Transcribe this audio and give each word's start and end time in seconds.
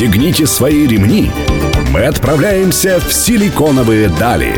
Пристегните 0.00 0.46
свои 0.46 0.86
ремни. 0.86 1.30
Мы 1.90 2.06
отправляемся 2.06 3.00
в 3.00 3.12
силиконовые 3.12 4.08
дали. 4.08 4.54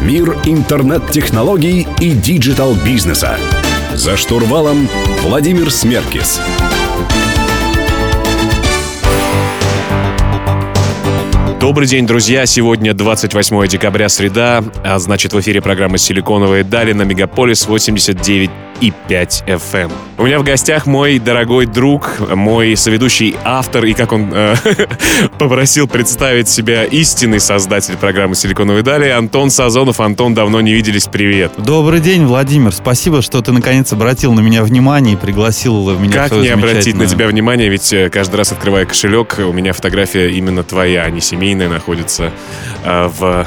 Мир 0.00 0.38
интернет-технологий 0.44 1.88
и 2.00 2.10
digital 2.12 2.66
-бизнеса. 2.66 3.36
За 3.94 4.16
штурвалом 4.16 4.88
Владимир 5.22 5.72
Смеркис. 5.72 6.40
Добрый 11.58 11.88
день, 11.88 12.06
друзья. 12.06 12.46
Сегодня 12.46 12.94
28 12.94 13.66
декабря, 13.66 14.08
среда, 14.08 14.62
а 14.84 15.00
значит 15.00 15.32
в 15.32 15.40
эфире 15.40 15.60
программа 15.60 15.98
«Силиконовые 15.98 16.62
дали» 16.62 16.92
на 16.92 17.02
Мегаполис 17.02 17.66
89 17.66 18.50
и 18.80 18.92
5 19.08 19.44
FM. 19.46 19.92
У 20.18 20.24
меня 20.24 20.38
в 20.38 20.44
гостях 20.44 20.86
мой 20.86 21.18
дорогой 21.18 21.66
друг, 21.66 22.18
мой 22.34 22.76
соведущий 22.76 23.36
автор, 23.44 23.84
и 23.84 23.92
как 23.92 24.12
он 24.12 24.30
э, 24.32 24.54
попросил 25.38 25.86
представить 25.86 26.48
себя 26.48 26.84
истинный 26.84 27.40
создатель 27.40 27.96
программы 27.96 28.34
«Силиконовые 28.34 28.82
дали» 28.82 29.08
Антон 29.08 29.50
Сазонов. 29.50 30.00
Антон, 30.00 30.34
давно 30.34 30.60
не 30.60 30.72
виделись, 30.72 31.06
привет. 31.06 31.52
Добрый 31.58 32.00
день, 32.00 32.24
Владимир. 32.24 32.72
Спасибо, 32.72 33.22
что 33.22 33.42
ты 33.42 33.52
наконец 33.52 33.92
обратил 33.92 34.32
на 34.32 34.40
меня 34.40 34.62
внимание 34.62 35.14
и 35.14 35.16
пригласил 35.16 35.90
меня 35.98 36.28
Как 36.28 36.32
не 36.32 36.48
обратить 36.48 36.96
на 36.96 37.06
тебя 37.06 37.28
внимание, 37.28 37.68
ведь 37.68 37.92
э, 37.92 38.10
каждый 38.10 38.36
раз, 38.36 38.52
открывая 38.52 38.86
кошелек, 38.86 39.36
у 39.38 39.52
меня 39.52 39.72
фотография 39.72 40.30
именно 40.30 40.62
твоя, 40.62 41.04
а 41.04 41.10
не 41.10 41.20
семейная, 41.20 41.68
находится 41.68 42.32
э, 42.84 43.10
в 43.18 43.46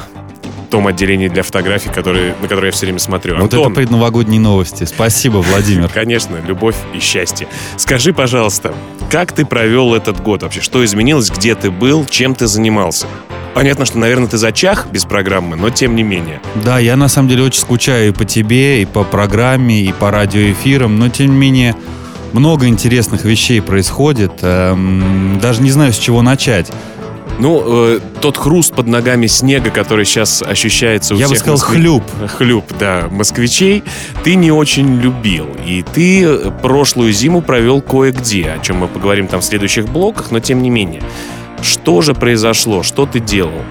том 0.70 0.86
отделении 0.86 1.28
для 1.28 1.42
фотографий, 1.42 1.90
который, 1.90 2.32
на 2.40 2.48
которое 2.48 2.66
я 2.66 2.72
все 2.72 2.86
время 2.86 2.98
смотрю. 2.98 3.34
Вот 3.34 3.42
Антон, 3.42 3.72
это 3.72 3.80
предновогодние 3.80 4.40
новости. 4.40 4.84
Спасибо, 4.84 5.38
Владимир. 5.38 5.88
Конечно, 5.88 6.38
любовь 6.46 6.76
и 6.94 7.00
счастье. 7.00 7.48
Скажи, 7.76 8.12
пожалуйста, 8.12 8.72
как 9.10 9.32
ты 9.32 9.44
провел 9.44 9.94
этот 9.94 10.22
год 10.22 10.42
вообще? 10.42 10.60
Что 10.60 10.84
изменилось? 10.84 11.30
Где 11.30 11.54
ты 11.54 11.70
был? 11.70 12.06
Чем 12.06 12.34
ты 12.34 12.46
занимался? 12.46 13.06
Понятно, 13.54 13.84
что, 13.84 13.98
наверное, 13.98 14.28
ты 14.28 14.38
зачах 14.38 14.86
без 14.92 15.04
программы, 15.04 15.56
но 15.56 15.70
тем 15.70 15.96
не 15.96 16.04
менее. 16.04 16.40
Да, 16.64 16.78
я 16.78 16.96
на 16.96 17.08
самом 17.08 17.28
деле 17.28 17.42
очень 17.42 17.60
скучаю 17.60 18.10
и 18.10 18.12
по 18.12 18.24
тебе, 18.24 18.80
и 18.80 18.86
по 18.86 19.02
программе, 19.02 19.82
и 19.82 19.92
по 19.92 20.12
радиоэфирам, 20.12 20.96
но 20.98 21.08
тем 21.08 21.32
не 21.32 21.36
менее 21.36 21.74
много 22.32 22.68
интересных 22.68 23.24
вещей 23.24 23.60
происходит. 23.60 24.32
Эм, 24.42 25.40
даже 25.42 25.62
не 25.62 25.72
знаю, 25.72 25.92
с 25.92 25.98
чего 25.98 26.22
начать. 26.22 26.70
Ну, 27.40 27.62
э, 27.64 28.00
тот 28.20 28.36
хруст 28.36 28.74
под 28.74 28.86
ногами 28.86 29.26
снега, 29.26 29.70
который 29.70 30.04
сейчас 30.04 30.42
ощущается 30.42 31.14
у 31.14 31.18
Я 31.18 31.24
всех... 31.24 31.38
Я 31.38 31.52
бы 31.52 31.56
сказал, 31.56 31.56
москв... 31.56 31.70
хлюп. 31.70 32.02
Хлюп, 32.36 32.64
да, 32.78 33.08
москвичей, 33.10 33.82
ты 34.22 34.34
не 34.34 34.52
очень 34.52 35.00
любил. 35.00 35.46
И 35.64 35.82
ты 35.82 36.50
прошлую 36.62 37.14
зиму 37.14 37.40
провел 37.40 37.80
кое-где, 37.80 38.50
о 38.50 38.58
чем 38.58 38.76
мы 38.76 38.88
поговорим 38.88 39.26
там 39.26 39.40
в 39.40 39.44
следующих 39.44 39.86
блоках, 39.86 40.30
но 40.30 40.40
тем 40.40 40.62
не 40.62 40.68
менее. 40.68 41.02
Что 41.62 42.02
же 42.02 42.12
произошло? 42.12 42.82
Что 42.82 43.06
ты 43.06 43.20
делал? 43.20 43.62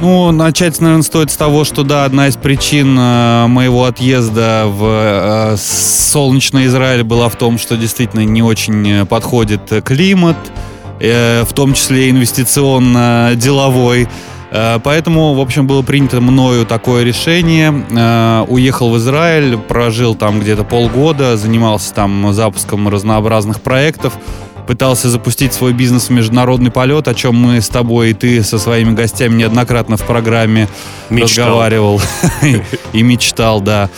Ну, 0.00 0.30
начать, 0.30 0.78
наверное, 0.82 1.02
стоит 1.02 1.30
с 1.30 1.36
того, 1.36 1.64
что, 1.64 1.82
да, 1.82 2.04
одна 2.04 2.28
из 2.28 2.36
причин 2.36 2.94
э, 2.98 3.46
моего 3.46 3.84
отъезда 3.84 4.64
в 4.66 4.84
э, 4.84 5.56
солнечный 5.56 6.66
Израиль 6.66 7.04
была 7.04 7.30
в 7.30 7.36
том, 7.36 7.56
что 7.56 7.78
действительно 7.78 8.24
не 8.24 8.42
очень 8.42 8.86
э, 8.86 9.04
подходит 9.06 9.62
климат, 9.82 10.36
Э, 10.36 10.63
в 11.00 11.52
том 11.54 11.74
числе 11.74 12.10
инвестиционно-деловой. 12.10 14.08
Э, 14.54 14.78
поэтому, 14.82 15.34
в 15.34 15.40
общем, 15.40 15.66
было 15.66 15.82
принято 15.82 16.20
мною 16.20 16.64
такое 16.64 17.02
решение. 17.02 17.74
Э, 17.90 18.44
уехал 18.48 18.90
в 18.90 18.96
Израиль, 18.98 19.58
прожил 19.58 20.14
там 20.14 20.38
где-то 20.38 20.62
полгода, 20.62 21.36
занимался 21.36 21.92
там 21.92 22.32
запуском 22.32 22.88
разнообразных 22.88 23.60
проектов 23.60 24.14
пытался 24.66 25.08
запустить 25.08 25.52
свой 25.52 25.72
бизнес 25.72 26.08
в 26.08 26.10
международный 26.10 26.70
полет, 26.70 27.08
о 27.08 27.14
чем 27.14 27.36
мы 27.36 27.60
с 27.60 27.68
тобой 27.68 28.10
и 28.10 28.14
ты 28.14 28.42
со 28.42 28.58
своими 28.58 28.92
гостями 28.92 29.36
неоднократно 29.36 29.96
в 29.96 30.02
программе 30.02 30.68
мечтал. 31.10 31.46
разговаривал 31.46 32.00
и 32.92 33.02
мечтал, 33.02 33.60
да. 33.60 33.90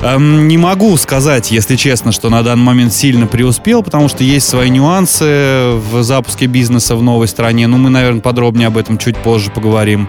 Эм, 0.00 0.46
не 0.46 0.58
могу 0.58 0.96
сказать, 0.96 1.50
если 1.50 1.76
честно, 1.76 2.12
что 2.12 2.30
на 2.30 2.42
данный 2.42 2.62
момент 2.62 2.92
сильно 2.92 3.26
преуспел, 3.26 3.82
потому 3.82 4.08
что 4.08 4.22
есть 4.22 4.48
свои 4.48 4.70
нюансы 4.70 5.72
в 5.74 6.02
запуске 6.02 6.46
бизнеса 6.46 6.94
в 6.94 7.02
новой 7.02 7.26
стране. 7.26 7.66
Ну, 7.66 7.78
мы, 7.78 7.90
наверное, 7.90 8.20
подробнее 8.20 8.68
об 8.68 8.78
этом 8.78 8.98
чуть 8.98 9.16
позже 9.16 9.50
поговорим. 9.50 10.08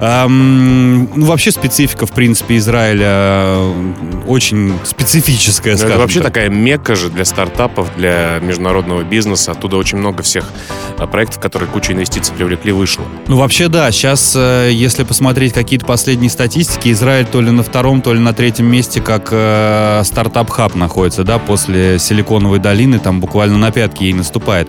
Эм, 0.00 1.08
ну, 1.14 1.26
вообще 1.26 1.52
специфика, 1.52 2.06
в 2.06 2.12
принципе, 2.12 2.56
Израиля 2.56 3.06
э, 3.06 3.92
очень 4.26 4.74
специфическая, 4.84 5.76
скажем 5.76 5.92
Это 5.92 6.00
вообще 6.00 6.20
так. 6.20 6.34
такая 6.34 6.48
мекка 6.48 6.96
же 6.96 7.10
для 7.10 7.24
стартапов, 7.24 7.94
для 7.96 8.38
международного 8.42 9.02
бизнеса. 9.02 9.52
Оттуда 9.52 9.76
очень 9.76 9.98
много 9.98 10.22
всех 10.22 10.50
э, 10.98 11.06
проектов, 11.06 11.40
которые 11.40 11.68
кучу 11.68 11.92
инвестиций 11.92 12.34
привлекли, 12.34 12.72
вышло. 12.72 13.04
Ну, 13.28 13.36
вообще, 13.36 13.68
да. 13.68 13.90
Сейчас, 13.92 14.34
э, 14.36 14.70
если 14.72 15.04
посмотреть 15.04 15.52
какие-то 15.52 15.86
последние 15.86 16.30
статистики, 16.30 16.90
Израиль 16.90 17.26
то 17.26 17.40
ли 17.40 17.52
на 17.52 17.62
втором, 17.62 18.02
то 18.02 18.12
ли 18.12 18.20
на 18.20 18.32
третьем 18.32 18.66
месте, 18.66 19.00
как 19.00 19.28
э, 19.30 20.02
стартап-хаб 20.04 20.74
находится, 20.74 21.22
да, 21.22 21.38
после 21.38 22.00
Силиконовой 22.00 22.58
долины, 22.58 22.98
там 22.98 23.20
буквально 23.20 23.58
на 23.58 23.70
пятки 23.70 24.02
ей 24.02 24.12
наступает. 24.12 24.68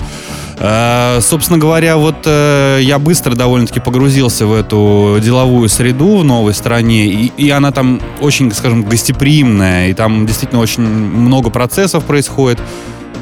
Э, 0.57 1.19
собственно 1.21 1.59
говоря, 1.59 1.97
вот 1.97 2.16
э, 2.25 2.79
я 2.81 2.97
быстро 2.97 3.35
довольно-таки 3.35 3.79
погрузился 3.79 4.45
в 4.45 4.53
эту 4.53 5.17
деловую 5.21 5.67
среду 5.67 6.17
в 6.17 6.23
новой 6.23 6.53
стране, 6.53 7.07
и, 7.07 7.31
и 7.38 7.49
она 7.49 7.71
там 7.71 8.01
очень, 8.21 8.51
скажем, 8.53 8.83
гостеприимная, 8.83 9.89
и 9.89 9.94
там 9.94 10.25
действительно 10.25 10.61
очень 10.61 10.83
много 10.83 11.49
процессов 11.49 12.05
происходит. 12.05 12.59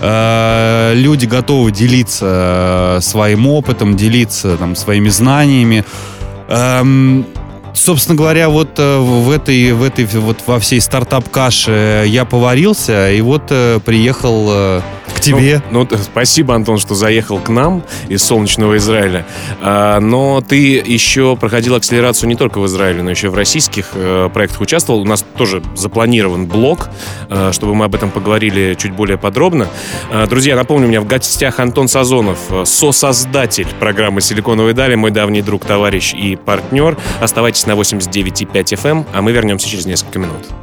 Э, 0.02 0.94
люди 0.96 1.26
готовы 1.26 1.72
делиться 1.72 3.00
своим 3.02 3.48
опытом, 3.48 3.96
делиться 3.96 4.56
там, 4.58 4.76
своими 4.76 5.10
знаниями. 5.10 5.86
Эм, 6.50 7.26
собственно 7.74 8.16
говоря, 8.16 8.50
вот 8.50 8.78
в 8.78 9.32
этой, 9.32 9.72
в 9.72 9.82
этой, 9.82 10.06
вот 10.06 10.38
во 10.46 10.60
всей 10.60 10.80
стартап-каше 10.80 12.04
я 12.06 12.26
поварился, 12.26 13.12
и 13.12 13.22
вот 13.22 13.48
приехал 13.86 14.82
тебе. 15.20 15.62
Ну, 15.72 15.88
ну, 15.90 15.98
спасибо, 15.98 16.56
Антон, 16.56 16.78
что 16.78 16.96
заехал 16.96 17.40
к 17.40 17.50
нам 17.50 17.84
из 18.10 18.24
солнечного 18.24 18.78
Израиля. 18.78 19.26
А, 19.62 20.00
но 20.00 20.42
ты 20.42 20.78
еще 20.78 21.36
проходил 21.36 21.76
акселерацию 21.76 22.30
не 22.30 22.36
только 22.36 22.60
в 22.60 22.66
Израиле, 22.66 23.02
но 23.04 23.12
еще 23.12 23.30
в 23.30 23.36
российских 23.36 23.90
а, 23.94 24.30
проектах 24.30 24.62
участвовал. 24.62 25.02
У 25.02 25.06
нас 25.06 25.26
тоже 25.38 25.62
запланирован 25.76 26.46
блог, 26.46 26.90
а, 27.30 27.52
чтобы 27.52 27.76
мы 27.76 27.86
об 27.86 27.96
этом 27.96 28.12
поговорили 28.12 28.76
чуть 28.80 28.94
более 28.94 29.18
подробно. 29.18 29.68
А, 30.12 30.28
друзья, 30.28 30.56
напомню, 30.56 30.88
у 30.88 30.90
меня 30.90 31.02
в 31.02 31.08
гостях 31.08 31.60
Антон 31.60 31.88
Сазонов, 31.88 32.40
сосоздатель 32.66 33.68
программы 33.80 34.22
«Силиконовые 34.22 34.74
дали», 34.74 34.96
мой 34.96 35.12
давний 35.12 35.42
друг, 35.42 35.66
товарищ 35.66 36.14
и 36.14 36.36
партнер. 36.36 36.98
Оставайтесь 37.22 37.66
на 37.66 37.74
89,5 37.74 38.52
FM, 38.54 39.06
а 39.14 39.22
мы 39.22 39.32
вернемся 39.32 39.70
через 39.70 39.86
несколько 39.86 40.20
минут. 40.20 40.63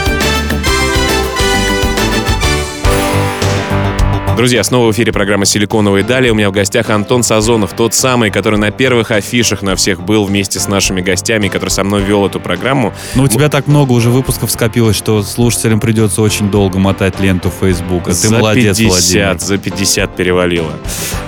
Друзья, 4.35 4.63
снова 4.63 4.87
в 4.87 4.91
эфире 4.91 5.11
программа 5.11 5.45
«Силиконовые 5.45 6.03
дали». 6.03 6.29
У 6.29 6.33
меня 6.33 6.49
в 6.49 6.53
гостях 6.53 6.89
Антон 6.89 7.21
Сазонов, 7.21 7.73
тот 7.73 7.93
самый, 7.93 8.31
который 8.31 8.57
на 8.57 8.71
первых 8.71 9.11
афишах 9.11 9.61
на 9.61 9.75
всех 9.75 10.01
был 10.01 10.23
вместе 10.23 10.59
с 10.59 10.67
нашими 10.67 11.01
гостями, 11.01 11.49
который 11.49 11.69
со 11.69 11.83
мной 11.83 12.01
вел 12.01 12.25
эту 12.25 12.39
программу. 12.39 12.93
Ну, 13.13 13.23
у 13.23 13.27
тебя 13.27 13.49
так 13.49 13.67
много 13.67 13.91
уже 13.91 14.09
выпусков 14.09 14.49
скопилось, 14.49 14.95
что 14.95 15.21
слушателям 15.21 15.79
придется 15.79 16.21
очень 16.21 16.49
долго 16.49 16.79
мотать 16.79 17.19
ленту 17.19 17.51
Фейсбука. 17.59 18.11
Ты 18.11 18.13
за 18.13 18.37
молодец, 18.37 18.77
50, 18.77 18.91
Владимир. 18.91 19.39
За 19.39 19.57
50 19.57 20.15
перевалило. 20.15 20.71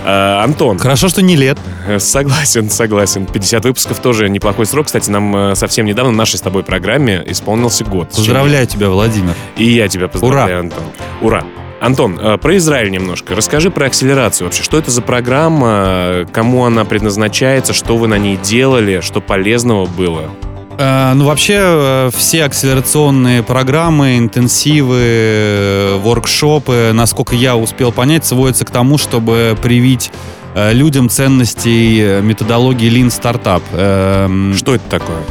А, 0.06 0.44
Антон. 0.44 0.80
Хорошо, 0.80 1.10
что 1.10 1.22
не 1.22 1.36
лет. 1.36 1.60
Согласен, 2.00 2.70
согласен. 2.70 3.26
50 3.26 3.66
выпусков 3.66 4.00
тоже 4.00 4.30
неплохой 4.30 4.66
срок. 4.66 4.88
Кстати, 4.88 5.10
нам 5.10 5.36
э, 5.36 5.56
совсем 5.56 5.86
недавно 5.86 6.14
в 6.14 6.16
нашей 6.16 6.38
с 6.38 6.42
тобой 6.42 6.64
программе 6.64 7.22
исполнился 7.28 7.84
год. 7.84 8.10
Поздравляю 8.10 8.66
тебя, 8.66 8.90
Владимир. 8.90 9.36
И 9.58 9.66
я 9.66 9.88
тебя 9.88 10.08
поздравляю, 10.08 10.48
Ура. 10.48 10.60
Антон. 10.60 10.84
Ура. 11.22 11.44
Антон, 11.84 12.18
э, 12.18 12.38
про 12.38 12.56
Израиль 12.56 12.92
немножко. 12.92 13.36
Расскажи 13.36 13.70
про 13.70 13.88
акселерацию 13.88 14.48
вообще. 14.48 14.64
Что 14.64 14.78
это 14.78 14.90
за 14.90 15.02
программа, 15.02 16.26
кому 16.32 16.64
она 16.64 16.86
предназначается, 16.86 17.74
что 17.74 17.98
вы 17.98 18.08
на 18.08 18.18
ней 18.18 18.38
делали, 18.38 19.02
что 19.02 19.20
полезного 19.20 19.86
было? 19.86 20.30
Э, 20.78 21.12
ну, 21.14 21.26
вообще, 21.26 21.58
э, 21.60 22.10
все 22.16 22.46
акселерационные 22.46 23.44
программы, 23.44 24.18
интенсивы, 24.18 25.98
воркшопы, 25.98 26.92
насколько 26.94 27.36
я 27.36 27.58
успел 27.58 27.92
понять, 27.92 28.26
сводятся 28.26 28.64
к 28.64 28.72
тому, 28.72 28.98
чтобы 28.98 29.58
привить 29.62 30.10
людям 30.56 31.10
ценностей 31.10 32.22
методологии 32.22 32.90
Lean 32.90 33.08
Startup. 33.08 33.64
Эм, 33.74 34.54
что 34.56 34.76
это 34.76 34.84
такое? 34.88 35.24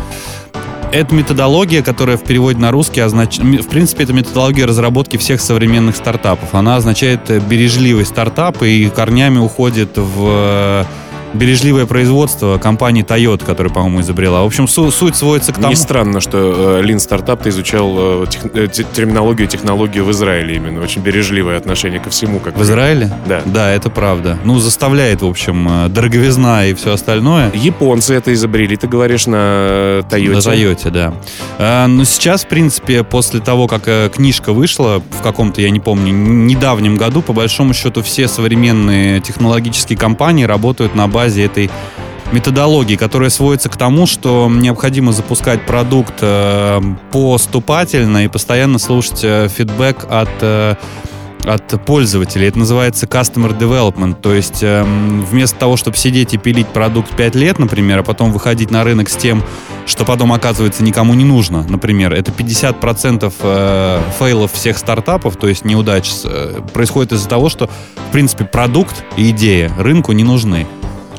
Это 0.92 1.14
методология, 1.14 1.82
которая 1.82 2.18
в 2.18 2.22
переводе 2.22 2.58
на 2.58 2.70
русский 2.70 3.00
означает... 3.00 3.64
В 3.64 3.68
принципе, 3.68 4.04
это 4.04 4.12
методология 4.12 4.66
разработки 4.66 5.16
всех 5.16 5.40
современных 5.40 5.96
стартапов. 5.96 6.54
Она 6.54 6.76
означает 6.76 7.30
бережливый 7.48 8.04
стартап 8.04 8.62
и 8.62 8.90
корнями 8.90 9.38
уходит 9.38 9.92
в 9.96 10.86
бережливое 11.34 11.86
производство 11.86 12.58
компании 12.58 13.04
Toyota, 13.04 13.44
которая, 13.44 13.72
по-моему, 13.72 14.00
изобрела. 14.00 14.42
В 14.42 14.46
общем, 14.46 14.68
су- 14.68 14.90
суть 14.90 15.16
сводится 15.16 15.52
к 15.52 15.56
тому... 15.56 15.68
Не 15.68 15.76
странно, 15.76 16.20
что 16.20 16.78
э, 16.80 16.82
Lean 16.84 16.96
Startup 16.96 17.40
ты 17.42 17.48
изучал 17.48 18.22
э, 18.22 18.26
тех- 18.28 18.46
э, 18.54 18.68
те- 18.72 18.84
терминологию, 18.84 19.48
технологию 19.48 20.04
в 20.04 20.10
Израиле 20.10 20.56
именно. 20.56 20.82
Очень 20.82 21.02
бережливое 21.02 21.56
отношение 21.56 22.00
ко 22.00 22.10
всему. 22.10 22.38
Как 22.40 22.56
В 22.56 22.62
Израиле? 22.62 23.10
Да. 23.26 23.42
Да, 23.46 23.70
это 23.70 23.88
правда. 23.90 24.38
Ну, 24.44 24.58
заставляет, 24.58 25.22
в 25.22 25.26
общем, 25.26 25.66
э, 25.86 25.88
дороговизна 25.88 26.66
и 26.66 26.74
все 26.74 26.92
остальное. 26.92 27.50
Японцы 27.54 28.14
это 28.14 28.32
изобрели, 28.34 28.76
ты 28.76 28.86
говоришь, 28.86 29.26
на 29.26 29.36
э, 29.38 30.02
Toyota. 30.10 30.34
На 30.34 30.40
Тойоте, 30.42 30.90
да. 30.90 31.14
А, 31.58 31.86
но 31.86 32.04
сейчас, 32.04 32.44
в 32.44 32.48
принципе, 32.48 33.04
после 33.04 33.40
того, 33.40 33.66
как 33.68 33.82
э, 33.86 34.10
книжка 34.14 34.52
вышла 34.52 35.02
в 35.18 35.22
каком-то, 35.22 35.60
я 35.62 35.70
не 35.70 35.80
помню, 35.80 36.12
недавнем 36.12 36.96
году, 36.96 37.22
по 37.22 37.32
большому 37.32 37.72
счету, 37.74 38.02
все 38.02 38.28
современные 38.28 39.20
технологические 39.20 39.98
компании 39.98 40.44
работают 40.44 40.94
на 40.94 41.08
базе 41.08 41.21
этой 41.30 41.70
методологии, 42.32 42.96
которая 42.96 43.30
сводится 43.30 43.68
к 43.68 43.76
тому, 43.76 44.06
что 44.06 44.50
необходимо 44.50 45.12
запускать 45.12 45.66
продукт 45.66 46.14
э, 46.20 46.80
поступательно 47.10 48.24
и 48.24 48.28
постоянно 48.28 48.78
слушать 48.78 49.20
э, 49.22 49.48
фидбэк 49.48 50.06
от 50.08 50.30
э, 50.40 50.74
от 51.44 51.84
пользователей. 51.84 52.48
Это 52.48 52.58
называется 52.58 53.06
customer 53.06 53.56
development. 53.58 54.20
То 54.20 54.32
есть 54.32 54.62
эм, 54.62 55.24
вместо 55.24 55.58
того, 55.58 55.76
чтобы 55.76 55.96
сидеть 55.96 56.34
и 56.34 56.38
пилить 56.38 56.68
продукт 56.68 57.14
5 57.16 57.34
лет, 57.34 57.58
например, 57.58 58.00
а 58.00 58.02
потом 58.02 58.32
выходить 58.32 58.70
на 58.70 58.84
рынок 58.84 59.08
с 59.08 59.16
тем, 59.16 59.42
что 59.86 60.04
потом 60.04 60.32
оказывается 60.32 60.84
никому 60.84 61.14
не 61.14 61.24
нужно, 61.24 61.64
например, 61.64 62.12
это 62.12 62.30
50% 62.30 63.32
э, 63.42 64.00
фейлов 64.18 64.52
всех 64.52 64.78
стартапов, 64.78 65.36
то 65.36 65.48
есть 65.48 65.64
неудач, 65.64 66.10
э, 66.24 66.60
происходит 66.72 67.12
из-за 67.12 67.28
того, 67.28 67.48
что, 67.48 67.68
в 68.08 68.12
принципе, 68.12 68.44
продукт 68.44 69.04
и 69.16 69.30
идея 69.30 69.72
рынку 69.76 70.12
не 70.12 70.24
нужны. 70.24 70.66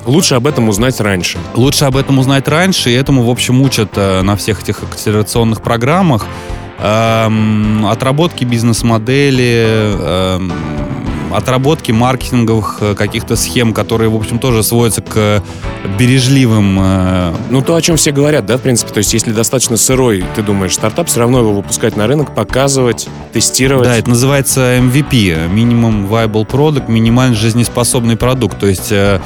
Лучше 0.06 0.36
об 0.36 0.48
этом 0.48 0.70
узнать 0.70 1.00
раньше. 1.00 1.38
Лучше 1.54 1.86
об 1.86 1.96
этом 1.96 2.20
узнать 2.20 2.48
раньше, 2.48 2.90
и 2.90 2.94
этому, 2.94 3.24
в 3.24 3.30
общем, 3.30 3.62
учат 3.62 3.90
э, 3.96 4.22
на 4.22 4.36
всех 4.36 4.62
этих 4.62 4.84
акселерационных 4.84 5.62
программах. 5.62 6.26
Эм, 6.80 7.86
отработки 7.86 8.44
бизнес-модели, 8.44 9.64
эм, 9.66 10.52
отработки 11.36 11.92
маркетинговых 11.92 12.78
э, 12.82 12.96
каких-то 12.96 13.36
схем, 13.36 13.74
которые, 13.74 14.10
в 14.10 14.16
общем, 14.16 14.40
тоже 14.40 14.64
сводятся 14.64 15.02
к 15.02 15.44
бережливым 15.98 16.78
э, 16.80 17.34
Ну, 17.50 17.62
то, 17.62 17.76
о 17.76 17.82
чем 17.82 17.98
все 17.98 18.12
говорят, 18.12 18.46
да, 18.46 18.58
в 18.58 18.62
принципе. 18.62 18.94
То 18.94 19.00
есть, 19.00 19.14
если 19.14 19.32
достаточно 19.32 19.78
сырой, 19.78 20.24
ты 20.36 20.42
думаешь, 20.42 20.74
стартап, 20.74 21.08
все 21.08 21.20
равно 21.20 21.40
его 21.40 21.54
выпускать 21.54 21.96
на 21.98 22.08
рынок, 22.08 22.34
показывать, 22.36 23.08
тестировать. 23.32 23.88
Да, 23.88 23.98
это 23.98 24.10
называется 24.10 24.78
MVP, 24.78 25.52
Minimum 25.54 26.08
Viable 26.08 26.48
Product, 26.48 26.90
минимально 26.90 27.36
жизнеспособный 27.36 28.16
продукт. 28.16 28.60
То 28.60 28.68
есть 28.68 28.92
э, 28.92 29.20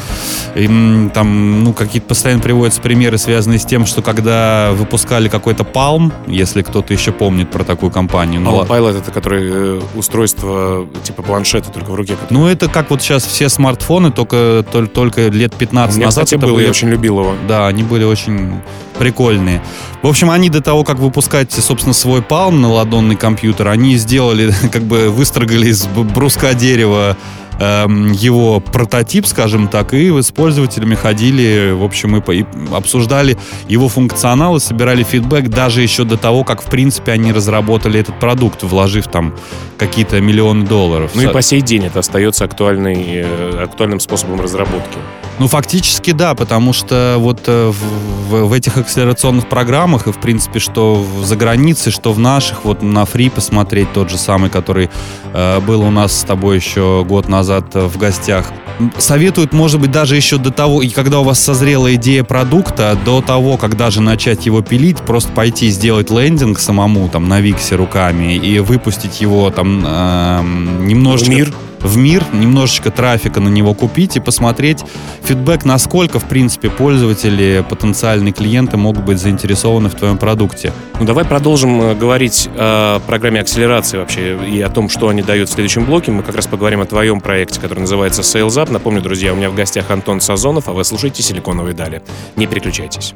им 0.55 1.11
там, 1.13 1.63
ну, 1.63 1.73
какие-то 1.73 2.07
постоянно 2.07 2.41
приводятся 2.41 2.81
примеры, 2.81 3.17
связанные 3.17 3.59
с 3.59 3.65
тем, 3.65 3.85
что 3.85 4.01
когда 4.01 4.71
выпускали 4.73 5.29
какой-то 5.29 5.63
Palm, 5.63 6.11
если 6.27 6.61
кто-то 6.61 6.93
еще 6.93 7.11
помнит 7.11 7.51
про 7.51 7.63
такую 7.63 7.91
компанию. 7.91 8.41
ну, 8.41 8.61
Palm 8.61 8.67
Pilot 8.67 8.99
это 8.99 9.11
который 9.11 9.49
э, 9.51 9.81
устройство 9.95 10.87
типа 11.03 11.23
планшета 11.23 11.71
только 11.71 11.91
в 11.91 11.95
руке. 11.97 12.15
Ну, 12.29 12.47
это 12.47 12.67
как 12.69 12.89
вот 12.89 13.01
сейчас 13.01 13.25
все 13.25 13.49
смартфоны, 13.49 14.11
только, 14.11 14.63
тол- 14.71 14.87
только 14.87 15.27
лет 15.27 15.53
У 15.55 15.57
15 15.57 15.97
меня, 15.97 16.05
назад. 16.07 16.23
кстати, 16.25 16.37
это 16.39 16.47
был, 16.47 16.55
были- 16.55 16.63
я 16.65 16.69
очень 16.71 16.89
любил 16.89 17.19
его. 17.19 17.33
Да, 17.47 17.67
они 17.67 17.83
были 17.83 18.03
очень 18.05 18.61
прикольные. 18.97 19.61
В 20.01 20.07
общем, 20.07 20.29
они 20.29 20.49
до 20.49 20.61
того, 20.61 20.83
как 20.83 20.97
выпускать, 20.99 21.51
собственно, 21.51 21.93
свой 21.93 22.21
Palm 22.21 22.51
на 22.57 22.71
ладонный 22.71 23.15
компьютер, 23.15 23.67
они 23.67 23.95
сделали, 23.97 24.53
как 24.71 24.83
бы 24.83 25.09
выстрогали 25.09 25.67
из 25.69 25.85
бруска 25.87 26.53
дерева 26.53 27.15
эм, 27.59 28.11
его 28.11 28.59
прототип, 28.59 29.25
скажем 29.27 29.67
так, 29.67 29.93
и 29.93 30.09
с 30.21 30.31
пользователями 30.31 30.93
ходили, 30.95 31.71
в 31.71 31.83
общем, 31.83 32.15
и, 32.17 32.21
по- 32.21 32.31
и 32.31 32.45
обсуждали 32.71 33.37
его 33.67 33.87
функционал 33.89 34.55
и 34.57 34.59
собирали 34.59 35.03
фидбэк 35.03 35.49
даже 35.49 35.81
еще 35.81 36.03
до 36.03 36.17
того, 36.17 36.43
как, 36.43 36.61
в 36.61 36.65
принципе, 36.69 37.11
они 37.13 37.31
разработали 37.31 37.99
этот 37.99 38.19
продукт, 38.19 38.61
вложив 38.63 39.07
там 39.07 39.33
какие-то 39.77 40.19
миллионы 40.21 40.65
долларов. 40.65 41.11
Ну 41.15 41.21
и 41.21 41.27
по 41.33 41.41
сей 41.41 41.61
день 41.61 41.85
это 41.85 41.99
остается 41.99 42.45
актуальной, 42.45 43.03
э, 43.23 43.63
актуальным 43.63 43.99
способом 43.99 44.41
разработки. 44.41 44.97
Ну, 45.39 45.47
фактически, 45.47 46.11
да, 46.11 46.33
потому 46.33 46.73
что 46.73 47.15
вот 47.19 47.41
э, 47.45 47.69
в, 47.69 48.31
в- 48.31 48.47
в 48.47 48.53
этих 48.53 48.75
акселерационных 48.77 49.47
программах, 49.47 50.07
и, 50.07 50.11
в 50.11 50.17
принципе, 50.19 50.57
что 50.59 50.95
в- 50.95 51.23
за 51.25 51.35
границей, 51.35 51.91
что 51.91 52.11
в 52.11 52.17
наших, 52.17 52.65
вот 52.65 52.81
на 52.81 53.05
фри 53.05 53.29
посмотреть 53.29 53.93
тот 53.93 54.09
же 54.09 54.17
самый, 54.17 54.49
который 54.49 54.89
э, 55.33 55.59
был 55.59 55.83
у 55.83 55.91
нас 55.91 56.11
с 56.19 56.23
тобой 56.23 56.55
еще 56.55 57.05
год 57.07 57.29
назад 57.29 57.65
э, 57.75 57.85
в 57.85 57.97
гостях, 57.97 58.51
советуют, 58.97 59.53
может 59.53 59.79
быть, 59.79 59.91
даже 59.91 60.15
еще 60.15 60.37
до 60.37 60.51
того, 60.51 60.81
и 60.81 60.89
когда 60.89 61.19
у 61.19 61.23
вас 61.23 61.39
созрела 61.39 61.93
идея 61.95 62.23
продукта, 62.23 62.97
до 63.05 63.21
того, 63.21 63.57
как 63.57 63.75
даже 63.77 64.01
начать 64.01 64.45
его 64.47 64.61
пилить, 64.61 64.97
просто 65.01 65.31
пойти 65.31 65.69
сделать 65.69 66.09
лендинг 66.11 66.59
самому, 66.59 67.09
там, 67.09 67.27
на 67.27 67.41
Виксе 67.41 67.75
руками 67.75 68.33
и 68.35 68.59
выпустить 68.59 69.21
его 69.21 69.49
там 69.51 69.66
эм, 69.85 70.87
немножечко 70.87 71.31
В 71.31 71.35
мир. 71.35 71.53
в 71.79 71.97
мир, 71.97 72.23
немножечко 72.33 72.89
трафика 72.91 73.39
на 73.39 73.49
него 73.49 73.73
купить 73.73 74.17
и 74.17 74.19
посмотреть 74.19 74.83
фидбэк, 75.23 75.63
насколько, 75.65 76.19
в 76.19 76.25
принципе, 76.25 76.69
пользователи, 76.69 77.63
потенциальные 77.69 78.33
клиенты 78.33 78.77
могут 78.77 79.05
быть 79.05 79.19
заинтересованы 79.19 79.89
в 79.89 79.95
твоем 79.95 80.17
продукте. 80.17 80.73
Ну, 80.99 81.05
давай 81.05 81.23
продолжим 81.25 81.81
э, 81.81 81.95
говорить 81.95 82.49
о 82.55 82.99
программе 83.01 83.41
акселерации 83.41 83.97
вообще 83.97 84.37
и 84.47 84.61
о 84.61 84.69
том, 84.69 84.89
что 84.89 85.09
они 85.09 85.21
дают 85.21 85.49
в 85.49 85.51
следующем 85.53 85.85
блоке. 85.85 86.11
Мы 86.11 86.23
как 86.23 86.35
раз 86.35 86.47
поговорим 86.47 86.81
о 86.81 86.85
твоем 86.85 87.21
проекте, 87.21 87.59
который 87.59 87.79
называется 87.81 88.21
Sales 88.21 88.57
Up. 88.57 88.71
Напомню, 88.71 89.01
друзья, 89.01 89.33
у 89.33 89.35
меня 89.35 89.49
в 89.49 89.55
гостях 89.55 89.91
Антон 89.91 90.19
Сазонов, 90.21 90.67
а 90.69 90.73
вы 90.73 90.83
слушаете 90.83 91.21
«Силиконовые 91.23 91.75
дали». 91.75 92.01
Не 92.35 92.47
переключайтесь. 92.47 93.13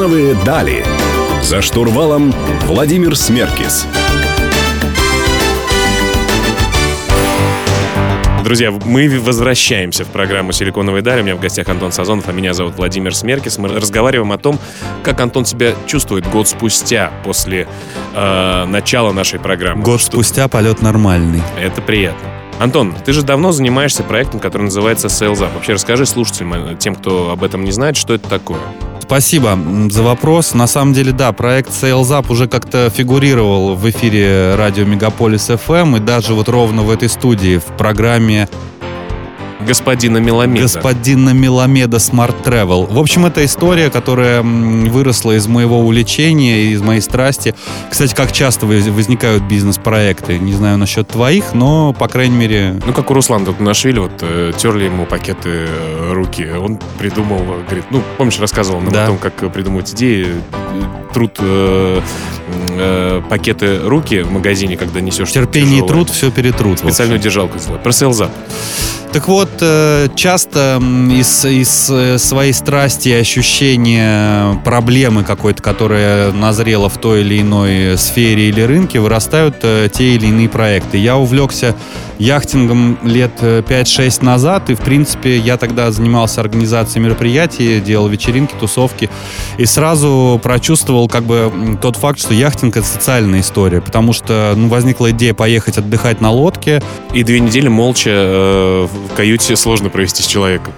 Силиконовые 0.00 0.34
дали. 0.46 0.82
За 1.42 1.60
штурвалом 1.60 2.32
Владимир 2.62 3.14
Смеркис. 3.14 3.86
Друзья, 8.42 8.70
мы 8.70 9.20
возвращаемся 9.20 10.06
в 10.06 10.08
программу 10.08 10.52
«Силиконовые 10.52 11.02
дали». 11.02 11.20
У 11.20 11.24
меня 11.24 11.36
в 11.36 11.40
гостях 11.40 11.68
Антон 11.68 11.92
Сазонов, 11.92 12.26
а 12.30 12.32
меня 12.32 12.54
зовут 12.54 12.76
Владимир 12.76 13.14
Смеркис. 13.14 13.58
Мы 13.58 13.68
разговариваем 13.68 14.32
о 14.32 14.38
том, 14.38 14.58
как 15.02 15.20
Антон 15.20 15.44
себя 15.44 15.74
чувствует 15.86 16.26
год 16.30 16.48
спустя 16.48 17.12
после 17.22 17.68
э, 18.14 18.64
начала 18.64 19.12
нашей 19.12 19.38
программы. 19.38 19.82
Год 19.82 20.00
спустя 20.00 20.48
полет 20.48 20.80
нормальный. 20.80 21.42
Это 21.60 21.82
приятно. 21.82 22.26
Антон, 22.58 22.94
ты 23.04 23.12
же 23.12 23.22
давно 23.22 23.52
занимаешься 23.52 24.02
проектом, 24.02 24.40
который 24.40 24.62
называется 24.62 25.08
Sales 25.08 25.40
Up. 25.40 25.52
Вообще 25.52 25.74
расскажи 25.74 26.06
слушателям, 26.06 26.54
э, 26.54 26.76
тем, 26.78 26.94
кто 26.94 27.32
об 27.32 27.44
этом 27.44 27.64
не 27.64 27.70
знает, 27.70 27.98
что 27.98 28.14
это 28.14 28.30
такое. 28.30 28.60
Спасибо 29.10 29.58
за 29.90 30.04
вопрос. 30.04 30.54
На 30.54 30.68
самом 30.68 30.92
деле, 30.92 31.10
да, 31.10 31.32
проект 31.32 31.70
Sales 31.70 32.16
Up 32.16 32.30
уже 32.30 32.46
как-то 32.46 32.92
фигурировал 32.94 33.74
в 33.74 33.90
эфире 33.90 34.54
радио 34.54 34.84
Мегаполис 34.84 35.50
FM 35.50 35.96
и 35.96 36.00
даже 36.00 36.32
вот 36.32 36.48
ровно 36.48 36.82
в 36.82 36.90
этой 36.90 37.08
студии 37.08 37.58
в 37.58 37.76
программе 37.76 38.48
Господина 39.66 40.18
Меламеда. 40.18 40.62
господина 40.62 41.30
Меламеда 41.30 41.98
Smart 41.98 42.42
Travel. 42.44 42.92
В 42.92 42.98
общем, 42.98 43.26
это 43.26 43.44
история, 43.44 43.90
которая 43.90 44.42
выросла 44.42 45.36
из 45.36 45.46
моего 45.46 45.78
увлечения, 45.80 46.64
из 46.72 46.80
моей 46.82 47.00
страсти. 47.00 47.54
Кстати, 47.90 48.14
как 48.14 48.32
часто 48.32 48.66
воз- 48.66 48.86
возникают 48.88 49.42
бизнес-проекты? 49.44 50.38
Не 50.38 50.52
знаю 50.52 50.78
насчет 50.78 51.08
твоих, 51.08 51.52
но, 51.54 51.92
по 51.92 52.08
крайней 52.08 52.36
мере... 52.36 52.80
Ну, 52.86 52.92
как 52.92 53.10
у 53.10 53.14
Руслана 53.14 53.46
тут 53.46 53.60
Нашвили, 53.60 53.98
вот 54.00 54.12
э, 54.22 54.52
терли 54.56 54.84
ему 54.84 55.06
пакеты 55.06 55.66
э, 55.68 56.12
руки. 56.12 56.46
Он 56.50 56.78
придумал, 56.98 57.38
говорит, 57.66 57.84
ну, 57.90 58.02
помнишь, 58.18 58.38
рассказывал 58.40 58.80
нам 58.80 58.92
Да. 58.92 59.04
о 59.04 59.06
том, 59.08 59.18
как 59.18 59.52
придумывать 59.52 59.92
идеи. 59.94 60.28
Э, 60.52 60.82
Труд 61.12 61.36
э, 61.40 62.00
э, 62.80 63.22
пакеты 63.28 63.80
руки 63.82 64.20
в 64.22 64.32
магазине, 64.32 64.76
когда 64.76 65.00
несешь 65.00 65.30
Терпение 65.30 65.78
и 65.78 65.80
тяжелое. 65.82 65.88
труд, 65.88 66.10
все 66.10 66.30
перетрут. 66.30 66.78
Специальную 66.78 67.18
держалку 67.20 67.58
сделать. 67.58 67.82
Про 67.82 67.90
Up. 67.90 68.30
Так 69.12 69.26
вот, 69.26 69.50
э, 69.60 70.06
часто 70.14 70.80
из, 70.80 71.44
из 71.44 71.90
э, 71.90 72.16
своей 72.18 72.52
страсти 72.52 73.08
и 73.08 73.12
ощущения 73.12 74.60
проблемы 74.64 75.24
какой-то, 75.24 75.60
которая 75.60 76.30
назрела 76.30 76.88
в 76.88 76.96
той 76.98 77.22
или 77.22 77.40
иной 77.40 77.98
сфере 77.98 78.48
или 78.48 78.60
рынке, 78.60 79.00
вырастают 79.00 79.56
э, 79.62 79.88
те 79.92 80.14
или 80.14 80.26
иные 80.26 80.48
проекты. 80.48 80.96
Я 80.96 81.16
увлекся 81.16 81.74
яхтингом 82.20 82.98
лет 83.02 83.32
э, 83.40 83.62
5-6 83.66 84.24
назад, 84.24 84.70
и, 84.70 84.74
в 84.74 84.80
принципе, 84.80 85.38
я 85.38 85.56
тогда 85.56 85.90
занимался 85.90 86.40
организацией 86.40 87.02
мероприятий, 87.02 87.80
делал 87.80 88.06
вечеринки, 88.06 88.54
тусовки, 88.60 89.10
и 89.58 89.66
сразу 89.66 90.38
прочувствовал 90.40 91.08
как 91.08 91.24
бы 91.24 91.78
тот 91.82 91.96
факт, 91.96 92.20
что 92.20 92.32
яхтинг— 92.32 92.69
это 92.76 92.86
социальная 92.86 93.40
история, 93.40 93.80
потому 93.80 94.12
что 94.12 94.54
ну, 94.56 94.68
возникла 94.68 95.10
идея 95.10 95.34
поехать 95.34 95.78
отдыхать 95.78 96.20
на 96.20 96.30
лодке, 96.30 96.82
И 97.12 97.22
две 97.22 97.40
недели 97.40 97.68
молча 97.68 98.10
э, 98.10 98.86
в 98.86 99.14
каюте 99.14 99.56
сложно 99.56 99.90
провести 99.90 100.22
с 100.22 100.26
человеком. 100.26 100.72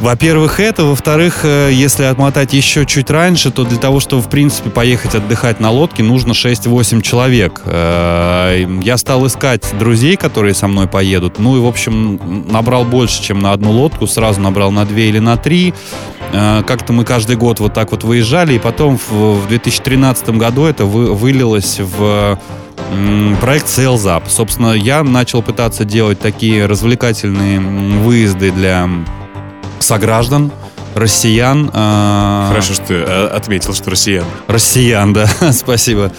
Во-первых, 0.00 0.60
это. 0.60 0.84
Во-вторых, 0.84 1.40
э, 1.44 1.70
если 1.72 2.04
отмотать 2.04 2.52
еще 2.52 2.84
чуть 2.84 3.10
раньше, 3.10 3.50
то 3.50 3.64
для 3.64 3.78
того, 3.78 4.00
чтобы, 4.00 4.22
в 4.22 4.28
принципе, 4.28 4.70
поехать 4.70 5.14
отдыхать 5.14 5.60
на 5.60 5.70
лодке, 5.70 6.02
нужно 6.02 6.32
6-8 6.32 7.00
человек. 7.00 7.62
Э, 7.64 8.66
я 8.82 8.96
стал 8.98 9.26
искать 9.26 9.64
друзей, 9.78 10.16
которые 10.16 10.54
со 10.54 10.68
мной 10.68 10.88
поедут. 10.88 11.38
Ну 11.38 11.56
и, 11.56 11.60
в 11.60 11.66
общем, 11.66 12.20
набрал 12.50 12.84
больше, 12.84 13.22
чем 13.22 13.38
на 13.38 13.52
одну 13.52 13.70
лодку. 13.70 14.06
Сразу 14.06 14.40
набрал 14.40 14.70
на 14.72 14.84
две 14.84 15.08
или 15.08 15.20
на 15.20 15.36
три. 15.36 15.72
Э, 16.34 16.62
как-то 16.66 16.92
мы 16.92 17.04
каждый 17.04 17.36
год 17.36 17.60
вот 17.60 17.74
так 17.74 17.92
вот 17.92 18.04
выезжали. 18.04 18.54
И 18.54 18.58
потом 18.58 18.98
в 19.08 19.46
2013 19.48 20.30
году 20.30 20.64
это 20.64 20.84
вылилось 20.84 21.78
в 21.80 22.38
проект 23.40 23.66
Sales 23.66 24.04
Up. 24.04 24.24
Собственно, 24.28 24.72
я 24.72 25.02
начал 25.02 25.42
пытаться 25.42 25.84
делать 25.84 26.18
такие 26.20 26.66
развлекательные 26.66 27.60
выезды 27.60 28.50
для 28.50 28.88
сограждан, 29.78 30.50
россиян. 30.94 31.70
Э, 31.72 32.46
Хорошо, 32.48 32.74
что 32.74 32.86
ты 32.86 32.94
э, 32.94 33.26
отметил, 33.28 33.74
что 33.74 33.90
россиян. 33.90 34.24
Россиян, 34.48 35.12
да, 35.12 35.28
спасибо. 35.52 36.12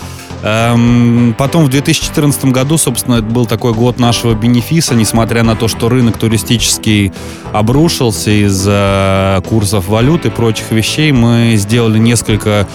Эм, 0.46 1.34
потом 1.40 1.66
в 1.66 1.70
2014 1.70 2.46
году, 2.46 2.78
собственно, 2.78 3.16
это 3.16 3.25
был 3.25 3.48
такой 3.48 3.74
год 3.74 4.00
нашего 4.00 4.36
бенефиса, 4.36 4.94
несмотря 4.94 5.44
на 5.44 5.56
то, 5.56 5.68
что 5.68 5.90
рынок 5.90 6.18
туристический 6.18 7.12
обрушился 7.52 8.30
из-за 8.30 9.42
курсов 9.50 9.88
валют 9.88 10.28
и 10.28 10.30
прочих 10.30 10.72
вещей, 10.72 11.12
мы 11.12 11.56
сделали 11.58 11.98
несколько 11.98 12.68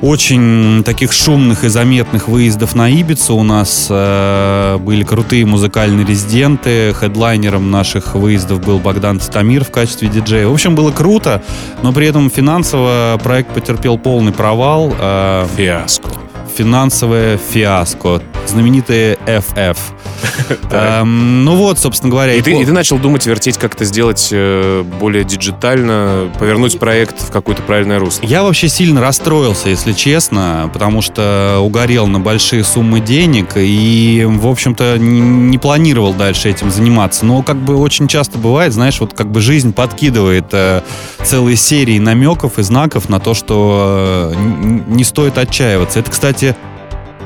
очень 0.00 0.82
таких 0.84 1.12
шумных 1.12 1.62
и 1.62 1.68
заметных 1.68 2.26
выездов 2.26 2.74
на 2.74 2.88
Ибицу. 2.90 3.36
У 3.36 3.44
нас 3.44 3.86
э, 3.88 4.78
были 4.80 5.04
крутые 5.04 5.46
музыкальные 5.46 6.04
резиденты. 6.04 6.92
Хедлайнером 6.92 7.70
наших 7.70 8.16
выездов 8.16 8.64
был 8.64 8.78
Богдан 8.80 9.20
Титамир 9.20 9.64
в 9.64 9.70
качестве 9.70 10.08
диджея. 10.08 10.48
В 10.48 10.52
общем, 10.52 10.74
было 10.74 10.90
круто, 10.90 11.42
но 11.82 11.92
при 11.92 12.08
этом 12.08 12.30
финансово 12.30 13.18
проект 13.22 13.54
потерпел 13.54 13.96
полный 13.96 14.32
провал. 14.32 14.92
Э, 14.98 15.46
Фиаско. 15.56 16.25
Финансовое 16.56 17.36
фиаско. 17.36 18.22
Знаменитые 18.46 19.18
FF. 19.26 19.76
Эм, 20.70 21.44
ну 21.44 21.56
вот, 21.56 21.78
собственно 21.78 22.10
говоря. 22.10 22.34
И, 22.34 22.42
ты, 22.42 22.72
начал 22.72 22.98
думать, 22.98 23.26
вертеть, 23.26 23.58
как 23.58 23.74
это 23.74 23.84
сделать 23.84 24.28
э, 24.32 24.82
более 25.00 25.24
диджитально, 25.24 26.30
повернуть 26.38 26.78
проект 26.78 27.20
в 27.20 27.30
какое-то 27.30 27.62
правильное 27.62 27.98
русло. 27.98 28.26
Я 28.26 28.42
вообще 28.42 28.68
сильно 28.68 29.00
расстроился, 29.00 29.68
если 29.68 29.92
честно, 29.92 30.70
потому 30.72 31.02
что 31.02 31.58
угорел 31.62 32.06
на 32.06 32.20
большие 32.20 32.64
суммы 32.64 33.00
денег 33.00 33.50
и, 33.56 34.24
в 34.28 34.46
общем-то, 34.46 34.98
не 34.98 35.58
планировал 35.58 36.14
дальше 36.14 36.50
этим 36.50 36.70
заниматься. 36.70 37.24
Но 37.24 37.42
как 37.42 37.56
бы 37.56 37.76
очень 37.76 38.08
часто 38.08 38.38
бывает, 38.38 38.72
знаешь, 38.72 39.00
вот 39.00 39.14
как 39.14 39.30
бы 39.30 39.40
жизнь 39.40 39.72
подкидывает 39.72 40.46
э, 40.52 40.82
целые 41.22 41.56
серии 41.56 41.98
намеков 41.98 42.58
и 42.58 42.62
знаков 42.62 43.08
на 43.08 43.20
то, 43.20 43.34
что 43.34 44.32
э, 44.34 44.82
не 44.88 45.04
стоит 45.04 45.38
отчаиваться. 45.38 46.00
Это, 46.00 46.10
кстати, 46.10 46.56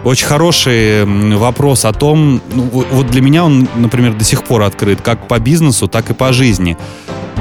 очень 0.04 0.26
хороший 0.26 1.04
вопрос 1.36 1.84
о 1.84 1.92
том, 1.92 2.40
ну, 2.54 2.62
вот 2.90 3.06
для 3.08 3.20
меня 3.20 3.44
он, 3.44 3.68
например, 3.76 4.14
до 4.14 4.24
сих 4.24 4.44
пор 4.44 4.62
открыт, 4.62 5.00
как 5.02 5.28
по 5.28 5.38
бизнесу, 5.38 5.88
так 5.88 6.10
и 6.10 6.14
по 6.14 6.32
жизни. 6.32 6.76